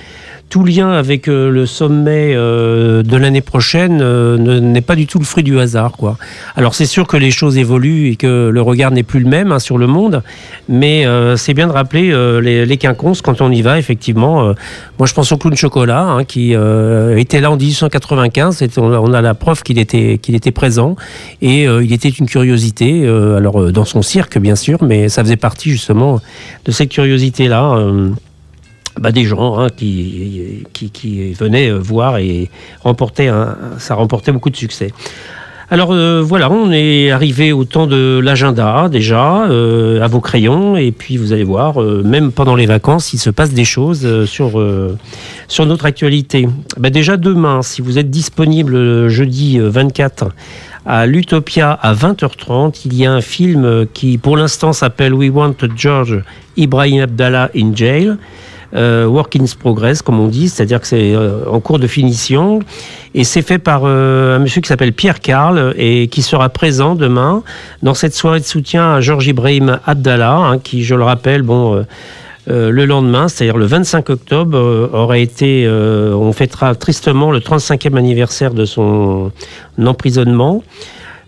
tout 0.52 0.64
lien 0.64 0.90
avec 0.90 1.28
euh, 1.28 1.48
le 1.48 1.64
sommet 1.64 2.34
euh, 2.34 3.02
de 3.02 3.16
l'année 3.16 3.40
prochaine 3.40 4.00
euh, 4.02 4.36
ne- 4.36 4.60
n'est 4.60 4.82
pas 4.82 4.96
du 4.96 5.06
tout 5.06 5.18
le 5.18 5.24
fruit 5.24 5.42
du 5.42 5.58
hasard. 5.58 5.92
Quoi. 5.92 6.18
Alors 6.56 6.74
c'est 6.74 6.84
sûr 6.84 7.06
que 7.06 7.16
les 7.16 7.30
choses 7.30 7.56
évoluent 7.56 8.08
et 8.10 8.16
que 8.16 8.50
le 8.52 8.60
regard 8.60 8.90
n'est 8.90 9.02
plus 9.02 9.20
le 9.20 9.30
même 9.30 9.50
hein, 9.50 9.58
sur 9.58 9.78
le 9.78 9.86
monde, 9.86 10.22
mais 10.68 11.06
c'est 11.36 11.54
bien 11.54 11.68
de 11.68 11.72
rappeler 11.72 12.12
les, 12.42 12.76
quinconces 12.76 13.22
quand 13.22 13.40
on 13.40 13.50
y 13.50 13.62
va, 13.62 13.78
effectivement. 13.78 14.52
moi 14.98 15.06
je 15.06 15.14
pense 15.14 15.32
au 15.32 15.38
clown 15.38 15.56
chocolat 15.56 16.02
hein, 16.02 16.24
qui 16.24 16.52
était 17.16 17.40
là 17.40 17.50
en 17.50 17.56
1895, 17.56 18.60
et 18.62 18.68
on, 18.76 19.12
a- 19.14 19.22
la 19.22 19.34
preuve 19.34 19.62
qu'il 19.62 19.78
était, 19.78 20.18
qu'il 20.20 20.34
était 20.34 20.50
présent 20.50 20.96
et 21.40 21.64
il 21.64 21.92
était 21.92 22.10
une 22.10 22.26
curiosité, 22.26 23.06
alors 23.06 23.72
dans 23.72 23.84
son 23.86 24.02
cirque 24.02 24.38
bien 24.38 24.56
sûr, 24.56 24.82
mais 24.82 25.08
ça 25.08 25.22
faisait 25.22 25.36
partie 25.36 25.70
justement 25.70 26.20
de 26.66 26.72
cette 26.72 26.90
curiosité-là. 26.90 27.78
Bah, 29.00 29.12
des 29.12 29.24
gens 29.24 29.58
hein, 29.58 29.68
qui, 29.74 30.64
qui, 30.72 30.90
qui 30.90 31.32
venaient 31.32 31.70
euh, 31.70 31.78
voir 31.78 32.18
et 32.18 32.50
ça 33.78 33.94
remportait 33.94 34.32
beaucoup 34.32 34.50
de 34.50 34.56
succès. 34.56 34.92
Alors 35.72 35.90
euh, 35.90 36.20
voilà, 36.22 36.50
on 36.50 36.70
est 36.70 37.10
arrivé 37.10 37.50
au 37.50 37.64
temps 37.64 37.86
de 37.86 38.20
l'agenda 38.22 38.90
déjà, 38.90 39.46
euh, 39.46 40.02
à 40.02 40.06
vos 40.06 40.20
crayons, 40.20 40.76
et 40.76 40.92
puis 40.92 41.16
vous 41.16 41.32
allez 41.32 41.44
voir, 41.44 41.80
même 41.80 42.30
pendant 42.30 42.54
les 42.56 42.66
vacances, 42.66 43.14
il 43.14 43.18
se 43.18 43.30
passe 43.30 43.54
des 43.54 43.64
choses 43.64 44.26
sur, 44.26 44.62
sur 45.48 45.64
notre 45.64 45.86
actualité. 45.86 46.46
Bah, 46.76 46.90
déjà 46.90 47.16
demain, 47.16 47.62
si 47.62 47.80
vous 47.80 47.98
êtes 47.98 48.10
disponible 48.10 48.72
le 48.74 49.08
jeudi 49.08 49.58
euh, 49.58 49.70
24 49.70 50.28
à 50.84 51.06
l'Utopia 51.06 51.72
à 51.72 51.94
20h30, 51.94 52.82
il 52.84 52.94
y 52.94 53.06
a 53.06 53.12
un 53.12 53.22
film 53.22 53.86
qui 53.94 54.18
pour 54.18 54.36
l'instant 54.36 54.74
s'appelle 54.74 55.14
We 55.14 55.30
Want 55.30 55.56
George 55.74 56.22
Ibrahim 56.58 57.00
Abdallah 57.00 57.48
in 57.56 57.74
Jail. 57.74 58.18
Euh, 58.74 59.04
work 59.04 59.36
in 59.36 59.44
progress, 59.58 60.00
comme 60.00 60.18
on 60.18 60.28
dit, 60.28 60.48
c'est-à-dire 60.48 60.80
que 60.80 60.86
c'est 60.86 61.14
euh, 61.14 61.44
en 61.46 61.60
cours 61.60 61.78
de 61.78 61.86
finition. 61.86 62.60
Et 63.14 63.22
c'est 63.22 63.42
fait 63.42 63.58
par 63.58 63.82
euh, 63.84 64.36
un 64.36 64.38
monsieur 64.38 64.62
qui 64.62 64.68
s'appelle 64.68 64.94
Pierre 64.94 65.20
Carl 65.20 65.74
et 65.76 66.08
qui 66.08 66.22
sera 66.22 66.48
présent 66.48 66.94
demain 66.94 67.42
dans 67.82 67.92
cette 67.92 68.14
soirée 68.14 68.40
de 68.40 68.46
soutien 68.46 68.94
à 68.94 69.00
Georges 69.02 69.26
Ibrahim 69.26 69.78
Abdallah, 69.84 70.36
hein, 70.36 70.58
qui, 70.58 70.84
je 70.84 70.94
le 70.94 71.04
rappelle, 71.04 71.42
bon, 71.42 71.84
euh, 72.48 72.70
le 72.70 72.86
lendemain, 72.86 73.28
c'est-à-dire 73.28 73.58
le 73.58 73.66
25 73.66 74.08
octobre, 74.08 74.56
euh, 74.56 74.88
aurait 74.94 75.22
été, 75.22 75.68
on 75.68 76.32
fêtera 76.32 76.74
tristement 76.74 77.30
le 77.30 77.40
35e 77.40 77.98
anniversaire 77.98 78.54
de 78.54 78.64
son 78.64 79.32
emprisonnement. 79.84 80.62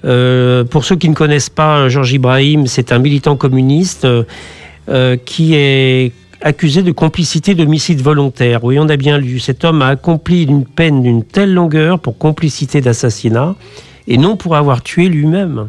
Pour 0.03 0.85
ceux 0.85 0.97
qui 0.97 1.09
ne 1.09 1.15
connaissent 1.15 1.51
pas 1.51 1.89
Georges 1.89 2.13
Ibrahim, 2.13 2.67
c'est 2.67 2.93
un 2.93 2.99
militant 2.99 3.37
communiste 3.37 4.07
qui 5.25 5.55
est 5.55 6.13
accusé 6.45 6.83
de 6.83 6.93
complicité 6.93 7.55
d'homicide 7.55 8.01
volontaire. 8.03 8.63
Oui, 8.63 8.79
on 8.79 8.89
a 8.89 8.97
bien 8.97 9.19
lu. 9.19 9.41
Cet 9.41 9.65
homme 9.65 9.83
a 9.83 9.89
accompli 9.89 10.45
une 10.45 10.65
peine 10.65 11.03
d'une 11.03 11.25
telle 11.25 11.53
longueur 11.53 11.99
pour 11.99 12.17
complicité 12.19 12.81
d'assassinat 12.81 13.57
et 14.07 14.19
non 14.19 14.37
pour 14.37 14.55
avoir 14.55 14.83
tué 14.83 15.09
lui-même. 15.09 15.69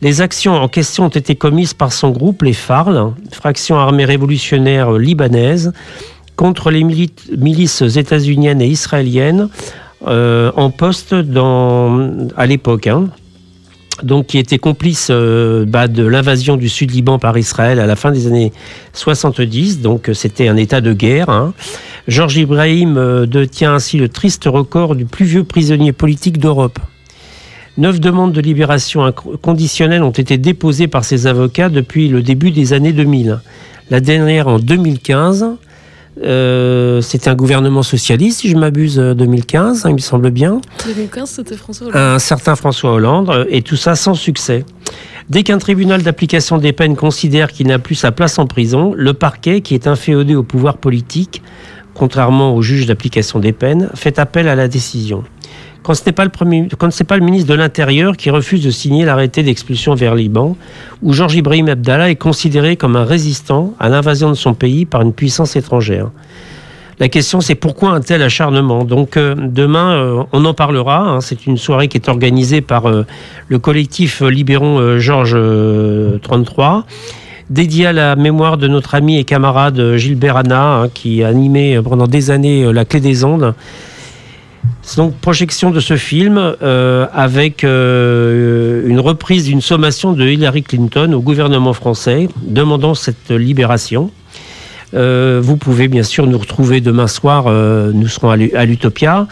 Les 0.00 0.20
actions 0.20 0.54
en 0.54 0.68
question 0.68 1.06
ont 1.06 1.08
été 1.08 1.34
commises 1.34 1.74
par 1.74 1.92
son 1.92 2.10
groupe, 2.10 2.42
les 2.44 2.52
FARL, 2.52 3.12
fraction 3.32 3.76
armée 3.76 4.04
révolutionnaire 4.04 4.92
libanaise, 4.92 5.72
contre 6.36 6.70
les 6.70 6.84
mili- 6.84 7.10
milices 7.36 7.82
états-uniennes 7.82 8.62
et 8.62 8.68
israéliennes 8.68 9.48
euh, 10.06 10.52
en 10.54 10.70
poste 10.70 11.12
à 11.12 12.46
l'époque. 12.46 12.86
hein. 12.86 13.08
Donc, 14.02 14.26
qui 14.26 14.38
était 14.38 14.58
complice 14.58 15.08
euh, 15.10 15.64
bah, 15.66 15.88
de 15.88 16.04
l'invasion 16.04 16.56
du 16.56 16.68
Sud-Liban 16.68 17.18
par 17.18 17.36
Israël 17.36 17.80
à 17.80 17.86
la 17.86 17.96
fin 17.96 18.12
des 18.12 18.26
années 18.26 18.52
70. 18.92 19.80
Donc, 19.80 20.08
euh, 20.08 20.14
c'était 20.14 20.48
un 20.48 20.56
état 20.56 20.80
de 20.80 20.92
guerre. 20.92 21.30
hein. 21.30 21.52
Georges 22.06 22.36
Ibrahim 22.36 22.96
euh, 22.96 23.26
détient 23.26 23.74
ainsi 23.74 23.98
le 23.98 24.08
triste 24.08 24.44
record 24.46 24.94
du 24.94 25.04
plus 25.04 25.24
vieux 25.24 25.44
prisonnier 25.44 25.92
politique 25.92 26.38
d'Europe. 26.38 26.78
Neuf 27.76 28.00
demandes 28.00 28.32
de 28.32 28.40
libération 28.40 29.12
conditionnelle 29.42 30.02
ont 30.02 30.10
été 30.10 30.36
déposées 30.38 30.88
par 30.88 31.04
ses 31.04 31.26
avocats 31.26 31.68
depuis 31.68 32.08
le 32.08 32.22
début 32.22 32.50
des 32.50 32.72
années 32.72 32.92
2000. 32.92 33.40
La 33.90 34.00
dernière 34.00 34.48
en 34.48 34.58
2015. 34.58 35.46
Euh, 36.22 37.00
c'était 37.00 37.28
un 37.28 37.34
gouvernement 37.34 37.82
socialiste, 37.82 38.40
si 38.40 38.48
je 38.48 38.56
m'abuse, 38.56 38.98
euh, 38.98 39.14
2015, 39.14 39.86
hein, 39.86 39.90
il 39.90 39.94
me 39.94 39.98
semble 39.98 40.30
bien. 40.30 40.60
2015, 40.86 41.30
c'était 41.30 41.56
François 41.56 41.88
Hollande. 41.88 42.02
Un 42.02 42.18
certain 42.18 42.56
François 42.56 42.92
Hollande, 42.92 43.30
euh, 43.30 43.44
et 43.48 43.62
tout 43.62 43.76
ça 43.76 43.94
sans 43.94 44.14
succès. 44.14 44.64
Dès 45.28 45.42
qu'un 45.42 45.58
tribunal 45.58 46.02
d'application 46.02 46.58
des 46.58 46.72
peines 46.72 46.96
considère 46.96 47.52
qu'il 47.52 47.66
n'a 47.66 47.78
plus 47.78 47.94
sa 47.94 48.12
place 48.12 48.38
en 48.38 48.46
prison, 48.46 48.94
le 48.96 49.14
parquet, 49.14 49.60
qui 49.60 49.74
est 49.74 49.86
inféodé 49.86 50.34
au 50.34 50.42
pouvoir 50.42 50.78
politique, 50.78 51.42
contrairement 51.94 52.54
au 52.54 52.62
juge 52.62 52.86
d'application 52.86 53.38
des 53.38 53.52
peines, 53.52 53.90
fait 53.94 54.18
appel 54.18 54.48
à 54.48 54.54
la 54.54 54.68
décision. 54.68 55.24
Quand 55.88 55.94
ce 55.94 56.02
n'est 56.04 56.12
pas 56.12 57.16
le, 57.16 57.24
ministre 57.24 57.48
de 57.48 57.54
l'Intérieur 57.54 58.14
qui 58.18 58.28
refuse 58.28 58.62
de 58.62 58.68
signer 58.68 59.06
l'arrêté 59.06 59.42
d'expulsion 59.42 59.94
vers 59.94 60.14
Liban, 60.14 60.54
où 61.00 61.14
Georges 61.14 61.36
Ibrahim 61.36 61.70
Abdallah 61.70 62.10
est 62.10 62.16
considéré 62.16 62.76
comme 62.76 62.94
un 62.94 63.06
résistant 63.06 63.72
à 63.80 63.88
l'invasion 63.88 64.28
de 64.28 64.34
son 64.34 64.52
pays 64.52 64.84
par 64.84 65.00
une 65.00 65.14
puissance 65.14 65.56
étrangère. 65.56 66.10
La 66.98 67.08
question, 67.08 67.40
c'est 67.40 67.54
pourquoi 67.54 67.92
un 67.92 68.02
tel 68.02 68.22
acharnement? 68.22 68.84
Donc 68.84 69.16
euh, 69.16 69.34
demain, 69.38 69.92
euh, 69.92 70.22
on 70.34 70.44
en 70.44 70.52
parlera. 70.52 70.98
hein. 70.98 71.20
c'est 71.22 71.46
une 71.46 71.56
soirée 71.56 71.88
qui 71.88 71.96
est 71.96 72.10
organisée 72.10 72.60
par 72.60 72.86
euh, 72.86 73.06
le 73.48 73.58
collectif 73.58 74.20
Libérons 74.20 74.78
euh, 74.80 74.98
Georges 74.98 75.36
euh, 75.36 76.18
33, 76.18 76.84
dédié 77.48 77.86
à 77.86 77.92
la 77.94 78.14
mémoire 78.14 78.58
de 78.58 78.68
notre 78.68 78.94
ami 78.94 79.18
et 79.18 79.24
camarade 79.24 79.96
Gilbert 79.96 80.36
Anna, 80.36 80.82
hein, 80.82 80.88
qui 80.92 81.24
a 81.24 81.28
animé 81.28 81.80
pendant 81.82 82.06
des 82.06 82.30
années 82.30 82.70
La 82.74 82.84
Clé 82.84 83.00
des 83.00 83.24
Ondes. 83.24 83.54
Donc 84.96 85.14
projection 85.16 85.70
de 85.70 85.80
ce 85.80 85.96
film 85.96 86.38
euh, 86.38 87.06
avec 87.12 87.62
euh, 87.62 88.82
une 88.86 89.00
reprise 89.00 89.44
d'une 89.44 89.60
sommation 89.60 90.12
de 90.12 90.26
Hillary 90.26 90.62
Clinton 90.62 91.12
au 91.12 91.20
gouvernement 91.20 91.72
français 91.72 92.28
demandant 92.42 92.94
cette 92.94 93.30
libération. 93.30 94.10
Euh, 94.94 95.40
vous 95.42 95.56
pouvez 95.56 95.88
bien 95.88 96.02
sûr 96.02 96.26
nous 96.26 96.38
retrouver 96.38 96.80
demain 96.80 97.06
soir, 97.06 97.44
nous 97.92 98.08
serons 98.08 98.30
à 98.30 98.36
l'U- 98.36 98.52
à 98.54 98.64
l'Utopia. 98.64 99.26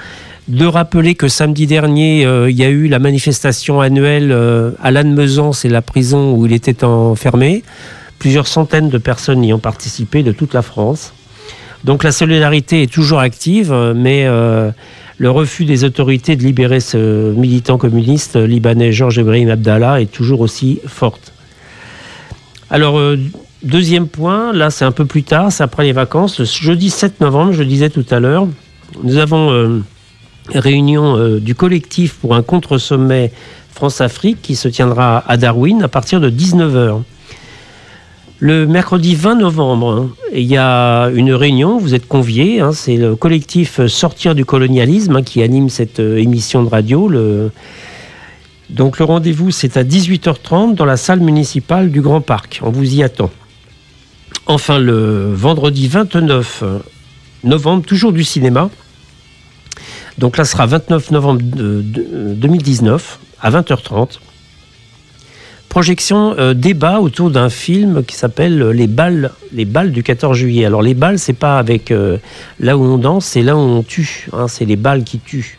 De 0.49 0.67
rappeler 0.67 1.17
que 1.17 1.27
samedi 1.27 1.67
dernier, 1.67 2.23
il 2.23 2.57
y 2.57 2.63
a 2.63 2.69
eu 2.69 2.87
la 2.87 3.01
manifestation 3.01 3.81
annuelle 3.81 4.33
à 4.81 4.91
Lannemezan, 4.93 5.53
c'est 5.53 5.69
la 5.69 5.83
prison 5.83 6.35
où 6.35 6.47
il 6.47 6.53
était 6.53 6.85
enfermé. 6.85 7.65
Plusieurs 8.21 8.47
centaines 8.47 8.89
de 8.89 8.99
personnes 8.99 9.43
y 9.43 9.53
ont 9.53 9.59
participé 9.59 10.23
de 10.23 10.31
toute 10.31 10.55
la 10.55 10.63
France. 10.63 11.13
Donc 11.83 12.05
la 12.05 12.13
solidarité 12.13 12.83
est 12.83 12.93
toujours 12.93 13.19
active, 13.19 13.75
mais 13.97 14.29
le 15.19 15.31
refus 15.31 15.65
des 15.65 15.85
autorités 15.85 16.37
de 16.37 16.43
libérer 16.43 16.81
ce 16.81 17.33
militant 17.33 17.79
communiste 17.79 18.37
libanais 18.37 18.93
Georges 18.93 19.17
Ibrahim 19.17 19.51
Abdallah 19.51 20.01
est 20.01 20.13
toujours 20.13 20.41
aussi 20.41 20.81
forte. 20.87 21.33
Alors, 22.69 22.99
euh, 22.99 23.19
deuxième 23.63 24.09
point, 24.09 24.53
là 24.53 24.71
c'est 24.71 24.85
un 24.85 24.93
peu 24.93 25.07
plus 25.07 25.23
tard, 25.23 25.53
c'est 25.53 25.63
après 25.63 25.85
les 25.85 25.93
vacances, 25.93 26.43
jeudi 26.43 26.91
7 26.91 27.21
novembre, 27.21 27.53
je 27.53 27.63
disais 27.63 27.91
tout 27.91 28.05
à 28.11 28.21
l'heure, 28.21 28.49
nous 29.03 29.17
avons 29.17 29.51
euh, 29.53 29.83
réunion 30.55 31.17
euh, 31.17 31.41
du 31.41 31.55
collectif 31.55 32.15
pour 32.15 32.35
un 32.35 32.43
contre-sommet 32.43 33.33
France-Afrique 33.73 34.39
qui 34.43 34.57
se 34.57 34.69
tiendra 34.69 35.23
à 35.27 35.37
Darwin 35.37 35.83
à 35.83 35.89
partir 35.89 36.21
de 36.21 36.31
19h. 36.31 37.03
Le 38.39 38.67
mercredi 38.67 39.15
20 39.15 39.37
novembre, 39.37 39.93
hein, 39.93 40.11
il 40.35 40.43
y 40.45 40.59
a 40.59 41.07
une 41.15 41.33
réunion, 41.33 41.79
vous 41.79 41.95
êtes 41.95 42.07
conviés, 42.07 42.61
hein, 42.61 42.73
c'est 42.73 42.97
le 42.97 43.17
collectif 43.17 43.87
Sortir 43.87 44.35
du 44.35 44.45
colonialisme 44.45 45.17
hein, 45.17 45.23
qui 45.23 45.43
anime 45.43 45.71
cette 45.71 46.01
euh, 46.01 46.19
émission 46.19 46.63
de 46.63 46.69
radio. 46.69 47.11
Donc 48.69 48.99
le 48.99 49.05
rendez-vous 49.07 49.51
c'est 49.53 49.77
à 49.79 49.85
18h30 49.85 50.75
dans 50.75 50.85
la 50.85 50.99
salle 50.99 51.21
municipale 51.21 51.91
du 51.91 52.03
Grand 52.03 52.21
Parc, 52.21 52.61
on 52.63 52.71
vous 52.71 52.97
y 52.97 53.03
attend. 53.03 53.31
Enfin 54.47 54.79
le 54.81 55.33
vendredi 55.33 55.89
29 55.89 56.63
novembre, 57.45 57.87
toujours 57.87 58.13
du 58.13 58.23
cinéma, 58.25 58.69
donc 60.19 60.37
là 60.37 60.45
sera 60.45 60.67
29 60.67 61.11
novembre 61.11 61.41
de- 61.43 61.83
2019 62.35 63.19
à 63.41 63.51
20h30 63.51 64.19
projection 65.81 66.35
euh, 66.39 66.55
débat 66.55 67.01
autour 67.01 67.31
d'un 67.31 67.51
film 67.51 68.03
qui 68.03 68.17
s'appelle 68.17 68.63
euh, 68.63 68.71
Les 68.73 68.87
balles, 68.87 69.31
les 69.53 69.67
balles 69.67 69.93
du 69.93 70.03
14 70.03 70.35
juillet. 70.35 70.65
Alors 70.65 70.81
les 70.81 70.95
balles, 70.95 71.19
c'est 71.19 71.35
pas 71.35 71.59
avec 71.59 71.91
euh, 71.91 72.17
là 72.61 72.79
où 72.79 72.83
on 72.83 72.97
danse, 72.97 73.27
c'est 73.27 73.43
là 73.43 73.55
où 73.55 73.61
on 73.61 73.83
tue. 73.83 74.27
hein, 74.33 74.49
c'est 74.49 74.65
les 74.65 74.77
balles 74.77 75.05
qui 75.05 75.19
tuent. 75.19 75.59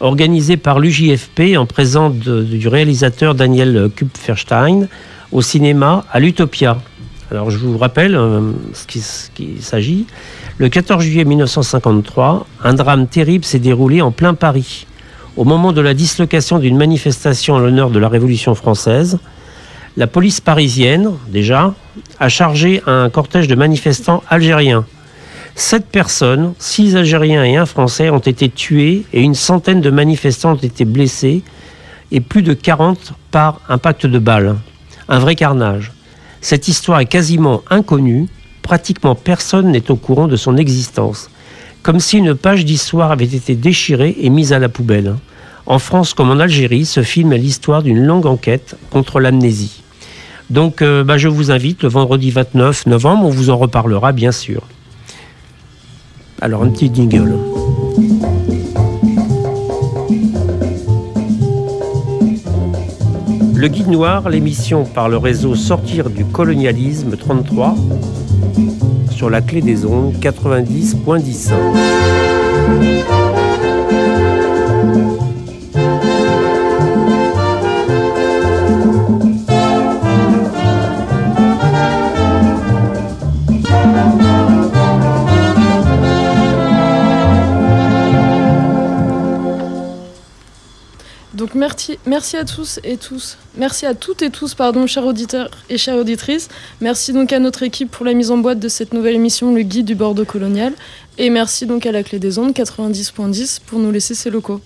Organisé 0.00 0.56
par 0.56 0.78
l'UJFP 0.80 1.58
en 1.58 1.66
présence 1.66 2.14
du 2.14 2.68
réalisateur 2.68 3.34
Daniel 3.34 3.90
Kupferstein 3.94 4.88
au 5.30 5.42
cinéma 5.42 6.06
à 6.10 6.20
l'Utopia. 6.20 6.78
Alors 7.30 7.50
je 7.50 7.58
vous 7.58 7.76
rappelle 7.76 8.18
ce 8.72 8.86
qui- 8.86 9.04
qu'il 9.34 9.60
s'agit. 9.62 10.06
Le 10.56 10.70
14 10.70 11.04
juillet 11.04 11.26
1953, 11.26 12.46
un 12.64 12.72
drame 12.72 13.06
terrible 13.08 13.44
s'est 13.44 13.58
déroulé 13.58 14.00
en 14.00 14.10
plein 14.10 14.32
Paris. 14.32 14.86
Au 15.36 15.44
moment 15.44 15.72
de 15.72 15.82
la 15.82 15.92
dislocation 15.92 16.58
d'une 16.60 16.78
manifestation 16.78 17.56
en 17.56 17.58
l'honneur 17.58 17.90
de 17.90 17.98
la 17.98 18.08
Révolution 18.08 18.54
française, 18.54 19.18
La 19.96 20.06
police 20.06 20.40
parisienne, 20.40 21.10
déjà, 21.28 21.74
a 22.20 22.28
chargé 22.28 22.82
un 22.86 23.10
cortège 23.10 23.48
de 23.48 23.56
manifestants 23.56 24.22
algériens. 24.30 24.86
Sept 25.56 25.86
personnes, 25.86 26.54
six 26.58 26.96
Algériens 26.96 27.44
et 27.44 27.56
un 27.56 27.66
Français, 27.66 28.08
ont 28.08 28.18
été 28.18 28.48
tués 28.48 29.04
et 29.12 29.20
une 29.20 29.34
centaine 29.34 29.80
de 29.80 29.90
manifestants 29.90 30.52
ont 30.52 30.56
été 30.56 30.84
blessés 30.84 31.42
et 32.12 32.20
plus 32.20 32.42
de 32.42 32.54
40 32.54 33.12
par 33.30 33.60
impact 33.68 34.06
de 34.06 34.18
balles. 34.18 34.56
Un 35.08 35.18
vrai 35.18 35.34
carnage. 35.34 35.92
Cette 36.40 36.68
histoire 36.68 37.00
est 37.00 37.06
quasiment 37.06 37.62
inconnue, 37.68 38.28
pratiquement 38.62 39.16
personne 39.16 39.70
n'est 39.72 39.90
au 39.90 39.96
courant 39.96 40.28
de 40.28 40.36
son 40.36 40.56
existence. 40.56 41.30
Comme 41.82 42.00
si 42.00 42.18
une 42.18 42.34
page 42.34 42.64
d'histoire 42.64 43.10
avait 43.10 43.24
été 43.24 43.56
déchirée 43.56 44.16
et 44.20 44.30
mise 44.30 44.52
à 44.52 44.58
la 44.58 44.68
poubelle. 44.68 45.16
En 45.70 45.78
France 45.78 46.14
comme 46.14 46.30
en 46.32 46.40
Algérie, 46.40 46.84
ce 46.84 47.04
film 47.04 47.32
est 47.32 47.38
l'histoire 47.38 47.84
d'une 47.84 48.04
longue 48.04 48.26
enquête 48.26 48.76
contre 48.90 49.20
l'amnésie. 49.20 49.84
Donc 50.50 50.82
euh, 50.82 51.04
bah, 51.04 51.16
je 51.16 51.28
vous 51.28 51.52
invite 51.52 51.84
le 51.84 51.88
vendredi 51.88 52.32
29 52.32 52.86
novembre, 52.86 53.26
on 53.26 53.30
vous 53.30 53.50
en 53.50 53.56
reparlera 53.56 54.10
bien 54.10 54.32
sûr. 54.32 54.62
Alors 56.40 56.64
un 56.64 56.70
petit 56.70 56.90
jingle. 56.92 57.36
Le 63.54 63.68
Guide 63.68 63.86
Noir, 63.86 64.28
l'émission 64.28 64.84
par 64.84 65.08
le 65.08 65.18
réseau 65.18 65.54
Sortir 65.54 66.10
du 66.10 66.24
colonialisme 66.24 67.16
33 67.16 67.76
sur 69.12 69.30
la 69.30 69.40
clé 69.40 69.60
des 69.60 69.86
ondes 69.86 70.14
90.10. 70.20 71.52
merci, 92.06 92.36
à 92.36 92.44
tous 92.44 92.80
et 92.84 92.96
tous. 92.96 93.36
Merci 93.56 93.86
à 93.86 93.94
toutes 93.94 94.22
et 94.22 94.30
tous, 94.30 94.54
pardon, 94.54 94.86
chers 94.86 95.04
auditeurs 95.04 95.50
et 95.68 95.76
chères 95.76 95.96
auditrices. 95.96 96.48
Merci 96.80 97.12
donc 97.12 97.32
à 97.32 97.38
notre 97.38 97.62
équipe 97.62 97.90
pour 97.90 98.06
la 98.06 98.14
mise 98.14 98.30
en 98.30 98.38
boîte 98.38 98.58
de 98.58 98.68
cette 98.68 98.94
nouvelle 98.94 99.14
émission, 99.14 99.54
le 99.54 99.62
guide 99.62 99.86
du 99.86 99.94
Bordeaux 99.94 100.24
colonial. 100.24 100.72
Et 101.18 101.28
merci 101.28 101.66
donc 101.66 101.86
à 101.86 101.92
la 101.92 102.02
clé 102.02 102.18
des 102.18 102.38
ondes 102.38 102.52
90.10 102.52 103.60
pour 103.66 103.78
nous 103.78 103.90
laisser 103.90 104.14
ses 104.14 104.30
locaux. 104.30 104.60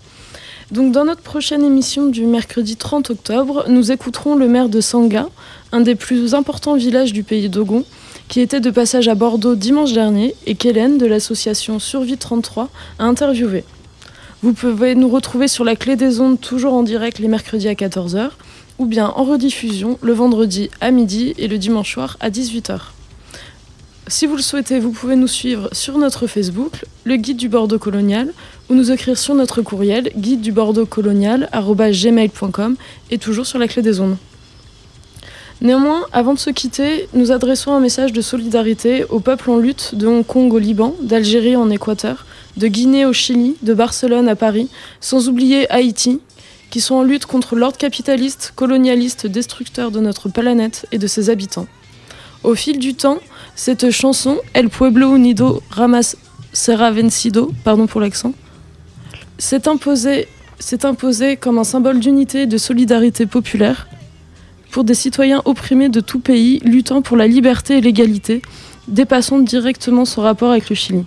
Donc 0.71 0.93
dans 0.93 1.05
notre 1.05 1.21
prochaine 1.21 1.65
émission 1.65 2.07
du 2.07 2.27
mercredi 2.27 2.77
30 2.77 3.11
octobre, 3.11 3.65
nous 3.69 3.93
écouterons 3.93 4.35
le 4.35 4.49
maire 4.49 4.69
de 4.69 4.81
Sanga, 4.81 5.29
un 5.73 5.81
des 5.81 5.95
plus 5.95 6.35
importants 6.35 6.77
villages 6.77 7.13
du 7.13 7.23
pays 7.23 7.49
d'Ogon, 7.49 7.85
qui 8.29 8.41
était 8.41 8.61
de 8.61 8.71
passage 8.71 9.09
à 9.09 9.15
Bordeaux 9.15 9.57
dimanche 9.57 9.93
dernier 9.93 10.35
et 10.47 10.55
qu'Hélène 10.55 10.97
de 10.97 11.07
l'association 11.07 11.79
Survie 11.79 12.17
33 12.17 12.71
a 12.99 13.05
interviewé. 13.05 13.65
Vous 14.45 14.53
pouvez 14.53 14.95
nous 14.95 15.09
retrouver 15.09 15.49
sur 15.49 15.65
la 15.65 15.75
clé 15.75 15.97
des 15.97 16.21
ondes 16.21 16.39
toujours 16.39 16.75
en 16.75 16.83
direct 16.83 17.19
les 17.19 17.29
mercredis 17.29 17.67
à 17.67 17.73
14h 17.73 18.29
ou 18.79 18.85
bien 18.85 19.07
en 19.07 19.25
rediffusion 19.25 19.99
le 20.03 20.13
vendredi 20.13 20.69
à 20.83 20.91
midi 20.91 21.33
et 21.39 21.49
le 21.49 21.57
dimanche 21.57 21.95
soir 21.95 22.19
à 22.21 22.29
18h. 22.29 22.79
Si 24.07 24.27
vous 24.27 24.37
le 24.37 24.43
souhaitez, 24.43 24.81
vous 24.81 24.91
pouvez 24.91 25.17
nous 25.17 25.29
suivre 25.29 25.71
sur 25.73 25.97
notre 25.97 26.27
Facebook, 26.27 26.85
le 27.05 27.17
guide 27.17 27.39
du 27.39 27.49
Bordeaux 27.49 27.79
colonial, 27.79 28.35
ou 28.69 28.75
nous 28.75 28.93
écrire 28.93 29.17
sur 29.17 29.35
notre 29.35 29.63
courriel 29.63 30.11
guide 30.15 30.43
du 30.43 30.53
Bordeaux 30.53 30.85
colonial 30.85 31.49
gmail.com 31.55 32.77
et 33.11 33.17
toujours 33.17 33.47
sur 33.47 33.59
la 33.59 33.67
clé 33.67 33.81
des 33.81 34.01
ondes. 34.01 34.19
Néanmoins, 35.63 36.05
avant 36.13 36.35
de 36.35 36.39
se 36.39 36.51
quitter, 36.51 37.09
nous 37.15 37.33
adressons 37.33 37.73
un 37.73 37.81
message 37.81 38.13
de 38.13 38.21
solidarité 38.21 39.07
au 39.09 39.21
peuple 39.21 39.49
en 39.49 39.57
lutte 39.57 39.95
de 39.95 40.07
Hong 40.07 40.27
Kong 40.27 40.53
au 40.53 40.59
Liban, 40.59 40.95
d'Algérie 41.01 41.57
en 41.57 41.71
Équateur, 41.71 42.27
de 42.57 42.69
Guinée 42.69 43.07
au 43.07 43.13
Chili, 43.13 43.57
de 43.63 43.75
Barcelone 43.75 44.29
à 44.29 44.37
Paris, 44.37 44.69
sans 45.01 45.29
oublier 45.29 45.71
Haïti, 45.71 46.21
qui 46.71 46.81
sont 46.81 46.97
en 46.97 47.03
lutte 47.03 47.27
contre 47.27 47.57
l'ordre 47.57 47.77
capitaliste, 47.77 48.53
colonialiste, 48.57 49.27
destructeur 49.27 49.91
de 49.91 50.01
notre 50.01 50.29
planète 50.29 50.87
et 50.93 50.99
de 50.99 51.07
ses 51.07 51.31
habitants. 51.31 51.67
Au 52.43 52.55
fil 52.55 52.79
du 52.79 52.95
temps, 52.95 53.19
cette 53.55 53.91
chanson, 53.91 54.39
El 54.53 54.69
Pueblo 54.69 55.17
Unido 55.17 55.63
Ramas 55.71 56.17
Serra 56.53 56.91
Vencido, 56.91 57.53
pardon 57.65 57.87
pour 57.87 58.01
l'accent, 58.01 58.33
s'est 59.39 59.69
imposée, 59.69 60.29
s'est 60.59 60.85
imposée 60.85 61.37
comme 61.37 61.59
un 61.59 61.65
symbole 61.65 62.01
d'unité 62.01 62.43
et 62.43 62.47
de 62.47 62.59
solidarité 62.59 63.27
populaire 63.27 63.89
pour 64.71 64.85
des 64.85 64.95
citoyens 64.95 65.43
opprimés 65.45 65.89
de 65.89 66.01
tout 66.01 66.19
pays 66.19 66.59
luttant 66.65 67.03
pour 67.03 67.17
la 67.17 67.29
liberté 67.29 67.79
et 67.79 67.81
l'égalité, 67.81 68.43
dépassant 68.89 69.39
directement 69.39 70.05
son 70.05 70.23
rapport 70.23 70.51
avec 70.51 70.69
le 70.69 70.75
Chili 70.75 71.05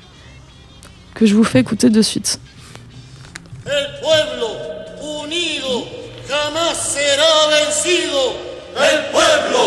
que 1.18 1.26
je 1.26 1.34
vous 1.34 1.44
fais 1.44 1.62
écouter 1.62 1.90
de 1.90 2.02
suite. 2.04 2.40
El 3.66 3.88
pueblo 4.00 4.50
unido 5.02 5.86
jamás 6.30 6.78
será 6.78 7.34
vencido. 7.58 8.36
El 8.78 9.00
pueblo 9.12 9.62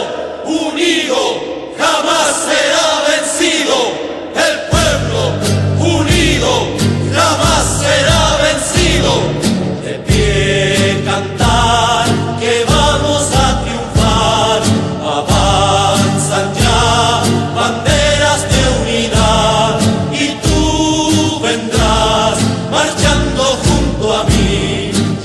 unido 0.47 1.21
jamás 1.77 2.29
será 2.47 2.87
vencido. 3.11 3.79
El 4.47 4.57
pueblo 4.71 5.21
unido 5.99 6.53
jamás 7.13 7.65
será 7.81 8.23
vencido. 8.47 9.50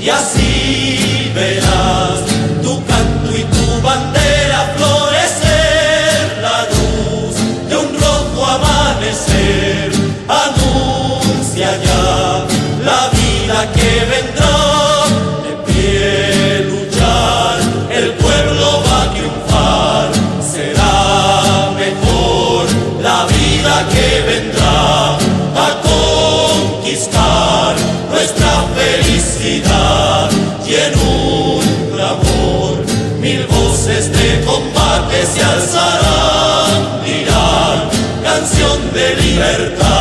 Y 0.06 0.08
así 0.08 1.32
verás 1.34 2.05
libertad 39.36 39.95